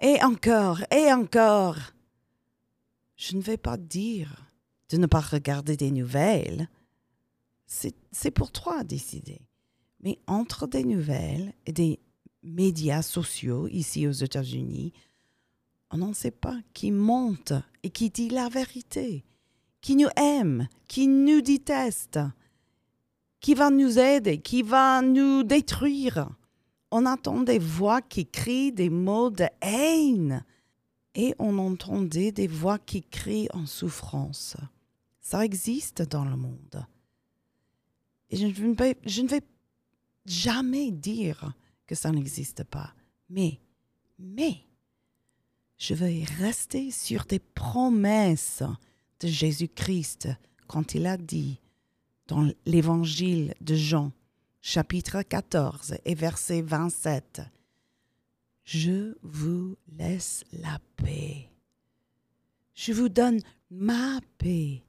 Et 0.00 0.20
encore, 0.24 0.80
et 0.90 1.12
encore. 1.12 1.76
Je 3.14 3.36
ne 3.36 3.40
vais 3.40 3.58
pas 3.58 3.76
dire 3.76 4.50
de 4.90 4.96
ne 4.96 5.06
pas 5.06 5.20
regarder 5.20 5.76
des 5.76 5.92
nouvelles. 5.92 6.68
C'est 7.64 8.32
pour 8.32 8.50
toi 8.50 8.80
à 8.80 8.82
décider. 8.82 9.40
Mais 10.00 10.18
entre 10.26 10.66
des 10.66 10.82
nouvelles 10.82 11.52
et 11.64 11.72
des 11.72 12.00
médias 12.42 13.02
sociaux 13.02 13.68
ici 13.68 14.08
aux 14.08 14.10
États-Unis, 14.10 14.92
on 15.90 15.98
n'en 15.98 16.12
sait 16.12 16.30
pas 16.30 16.56
qui 16.74 16.90
monte 16.90 17.52
et 17.82 17.90
qui 17.90 18.10
dit 18.10 18.28
la 18.28 18.48
vérité, 18.48 19.24
qui 19.80 19.96
nous 19.96 20.08
aime, 20.16 20.68
qui 20.86 21.06
nous 21.06 21.40
déteste, 21.40 22.18
qui 23.40 23.54
va 23.54 23.70
nous 23.70 23.98
aider, 23.98 24.38
qui 24.38 24.62
va 24.62 25.02
nous 25.02 25.42
détruire 25.42 26.28
on 26.90 27.06
entend 27.06 27.40
des 27.40 27.58
voix 27.58 28.00
qui 28.00 28.26
crient 28.26 28.72
des 28.72 28.90
mots 28.90 29.30
de 29.30 29.46
haine 29.60 30.44
et 31.14 31.34
on 31.38 31.58
entendait 31.58 32.32
des 32.32 32.46
voix 32.46 32.78
qui 32.78 33.02
crient 33.02 33.48
en 33.52 33.66
souffrance. 33.66 34.56
Ça 35.20 35.44
existe 35.44 36.02
dans 36.02 36.24
le 36.24 36.36
monde. 36.36 36.86
Et 38.30 38.36
je 38.36 38.46
ne 38.46 38.74
vais, 38.74 38.96
je 39.04 39.22
ne 39.22 39.28
vais 39.28 39.42
jamais 40.24 40.90
dire 40.90 41.52
que 41.86 41.94
ça 41.94 42.10
n'existe 42.10 42.64
pas. 42.64 42.94
Mais, 43.28 43.60
mais, 44.18 44.64
je 45.78 45.94
vais 45.94 46.24
rester 46.38 46.90
sur 46.90 47.24
des 47.24 47.38
promesses 47.38 48.64
de 49.20 49.28
Jésus-Christ 49.28 50.28
quand 50.66 50.94
il 50.94 51.06
a 51.06 51.16
dit 51.16 51.60
dans 52.26 52.50
l'évangile 52.66 53.54
de 53.60 53.74
Jean 53.74 54.12
chapitre 54.60 55.22
14 55.22 55.96
et 56.04 56.14
verset 56.14 56.62
27. 56.62 57.42
Je 58.64 59.14
vous 59.22 59.76
laisse 59.96 60.44
la 60.52 60.78
paix. 60.96 61.48
Je 62.74 62.92
vous 62.92 63.08
donne 63.08 63.40
ma 63.70 64.20
paix. 64.36 64.82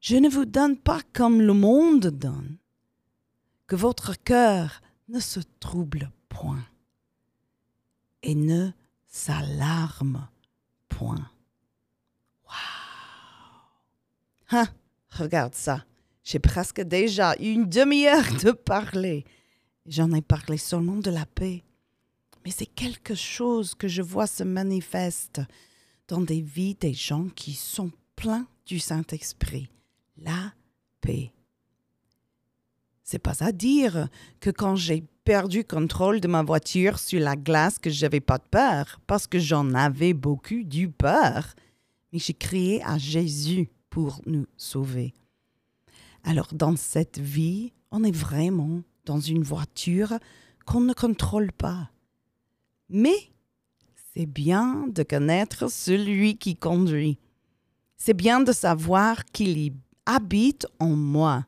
Je 0.00 0.16
ne 0.16 0.28
vous 0.28 0.44
donne 0.44 0.76
pas 0.76 1.00
comme 1.12 1.40
le 1.40 1.54
monde 1.54 2.08
donne. 2.08 2.58
Que 3.66 3.76
votre 3.76 4.20
cœur 4.22 4.82
ne 5.08 5.20
se 5.20 5.40
trouble 5.60 6.10
point 6.28 6.64
et 8.22 8.34
ne 8.34 8.70
s'alarme 9.14 10.28
point. 10.88 11.30
Waouh! 12.46 12.56
Hein, 14.50 14.68
regarde 15.10 15.54
ça. 15.54 15.84
J'ai 16.24 16.40
presque 16.40 16.80
déjà 16.80 17.36
une 17.38 17.68
demi-heure 17.68 18.34
de 18.42 18.50
parler. 18.50 19.24
J'en 19.86 20.10
ai 20.12 20.20
parlé 20.20 20.56
seulement 20.56 20.96
de 20.96 21.12
la 21.12 21.26
paix. 21.26 21.62
Mais 22.44 22.50
c'est 22.50 22.66
quelque 22.66 23.14
chose 23.14 23.76
que 23.76 23.86
je 23.86 24.02
vois 24.02 24.26
se 24.26 24.42
manifeste 24.42 25.40
dans 26.08 26.20
des 26.20 26.40
vies 26.40 26.74
des 26.74 26.92
gens 26.92 27.28
qui 27.36 27.52
sont 27.52 27.92
pleins 28.16 28.48
du 28.66 28.80
Saint-Esprit. 28.80 29.68
La 30.16 30.52
paix. 31.00 31.30
C'est 33.04 33.18
pas 33.18 33.44
à 33.44 33.52
dire 33.52 34.08
que 34.40 34.48
quand 34.48 34.76
j'ai 34.76 35.04
perdu 35.24 35.62
contrôle 35.62 36.20
de 36.20 36.28
ma 36.28 36.42
voiture 36.42 36.98
sur 36.98 37.20
la 37.20 37.36
glace 37.36 37.78
que 37.78 37.90
j'avais 37.90 38.20
pas 38.20 38.38
de 38.38 38.48
peur, 38.50 38.98
parce 39.06 39.26
que 39.26 39.38
j'en 39.38 39.74
avais 39.74 40.14
beaucoup 40.14 40.64
du 40.64 40.88
peur. 40.88 41.54
Mais 42.12 42.18
j'ai 42.18 42.32
crié 42.34 42.82
à 42.82 42.96
Jésus 42.96 43.68
pour 43.90 44.22
nous 44.26 44.46
sauver. 44.56 45.12
Alors 46.24 46.48
dans 46.54 46.76
cette 46.76 47.18
vie, 47.18 47.72
on 47.90 48.04
est 48.04 48.14
vraiment 48.14 48.80
dans 49.04 49.20
une 49.20 49.42
voiture 49.42 50.14
qu'on 50.64 50.80
ne 50.80 50.94
contrôle 50.94 51.52
pas. 51.52 51.90
Mais 52.88 53.30
c'est 54.14 54.26
bien 54.26 54.86
de 54.88 55.02
connaître 55.02 55.70
celui 55.70 56.38
qui 56.38 56.56
conduit. 56.56 57.18
C'est 57.98 58.14
bien 58.14 58.40
de 58.40 58.52
savoir 58.52 59.24
qu'il 59.26 59.72
habite 60.06 60.66
en 60.78 60.90
moi. 60.90 61.44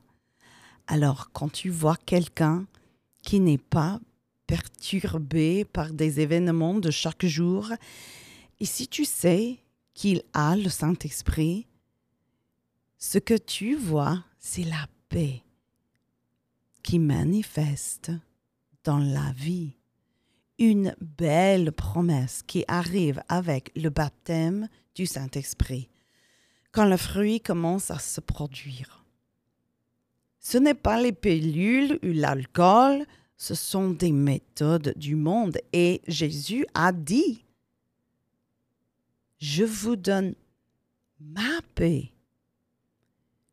Alors 0.87 1.31
quand 1.31 1.51
tu 1.51 1.69
vois 1.69 1.97
quelqu'un 1.97 2.65
qui 3.21 3.39
n'est 3.39 3.57
pas 3.57 3.99
perturbé 4.47 5.65
par 5.65 5.91
des 5.91 6.21
événements 6.21 6.79
de 6.79 6.89
chaque 6.89 7.25
jour. 7.25 7.71
Et 8.59 8.65
si 8.65 8.87
tu 8.87 9.05
sais 9.05 9.59
qu'il 9.93 10.23
a 10.33 10.55
le 10.55 10.69
Saint-Esprit, 10.69 11.67
ce 12.97 13.19
que 13.19 13.35
tu 13.35 13.75
vois, 13.75 14.23
c'est 14.39 14.63
la 14.63 14.87
paix 15.09 15.43
qui 16.81 16.97
manifeste 16.97 18.11
dans 18.83 18.97
la 18.97 19.33
vie. 19.33 19.73
Une 20.57 20.95
belle 21.01 21.71
promesse 21.71 22.41
qui 22.41 22.63
arrive 22.67 23.21
avec 23.27 23.71
le 23.75 23.89
baptême 23.89 24.69
du 24.95 25.05
Saint-Esprit, 25.05 25.89
quand 26.71 26.85
le 26.85 26.97
fruit 26.97 27.41
commence 27.41 27.91
à 27.91 27.99
se 27.99 28.21
produire. 28.21 29.05
Ce 30.49 30.57
n'est 30.57 30.75
pas 30.75 31.01
les 31.01 31.11
pilules 31.11 31.99
ou 32.03 32.13
l'alcool, 32.13 33.05
ce 33.35 33.53
sont 33.53 33.89
des 33.89 34.13
méthodes 34.13 34.93
du 34.95 35.17
monde. 35.17 35.57
Et 35.73 36.01
Jésus 36.07 36.65
a 36.73 36.93
dit, 36.93 37.43
je 39.39 39.65
vous 39.65 39.97
donne 39.97 40.35
ma 41.19 41.59
paix. 41.75 42.13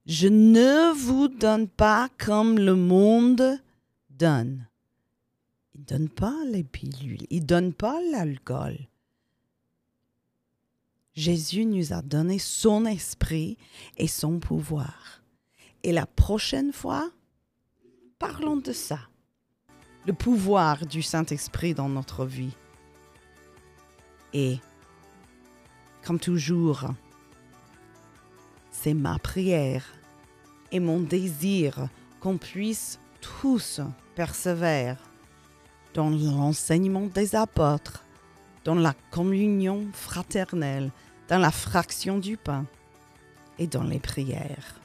Je 0.06 0.28
ne 0.28 0.94
vous 0.94 1.26
donne 1.26 1.66
pas 1.66 2.10
comme 2.16 2.60
le 2.60 2.76
monde 2.76 3.58
donne. 4.08 4.68
Il 5.74 5.80
ne 5.80 5.86
donne 5.86 6.08
pas 6.08 6.44
les 6.46 6.62
pilules, 6.62 7.26
il 7.28 7.40
ne 7.40 7.46
donne 7.46 7.72
pas 7.72 8.00
l'alcool. 8.12 8.78
Jésus 11.12 11.64
nous 11.64 11.92
a 11.92 12.02
donné 12.02 12.38
son 12.38 12.86
esprit 12.86 13.58
et 13.96 14.06
son 14.06 14.38
pouvoir. 14.38 15.23
Et 15.84 15.92
la 15.92 16.06
prochaine 16.06 16.72
fois, 16.72 17.10
parlons 18.18 18.56
de 18.56 18.72
ça. 18.72 19.00
Le 20.06 20.14
pouvoir 20.14 20.86
du 20.86 21.02
Saint-Esprit 21.02 21.74
dans 21.74 21.90
notre 21.90 22.24
vie. 22.24 22.56
Et, 24.32 24.60
comme 26.02 26.18
toujours, 26.18 26.86
c'est 28.72 28.94
ma 28.94 29.18
prière 29.18 29.84
et 30.72 30.80
mon 30.80 31.00
désir 31.00 31.88
qu'on 32.18 32.38
puisse 32.38 32.98
tous 33.20 33.82
persévérer 34.14 34.96
dans 35.92 36.08
l'enseignement 36.08 37.08
des 37.08 37.36
apôtres, 37.36 38.02
dans 38.64 38.74
la 38.74 38.94
communion 39.10 39.86
fraternelle, 39.92 40.90
dans 41.28 41.38
la 41.38 41.50
fraction 41.50 42.16
du 42.16 42.38
pain 42.38 42.64
et 43.58 43.66
dans 43.66 43.84
les 43.84 44.00
prières. 44.00 44.80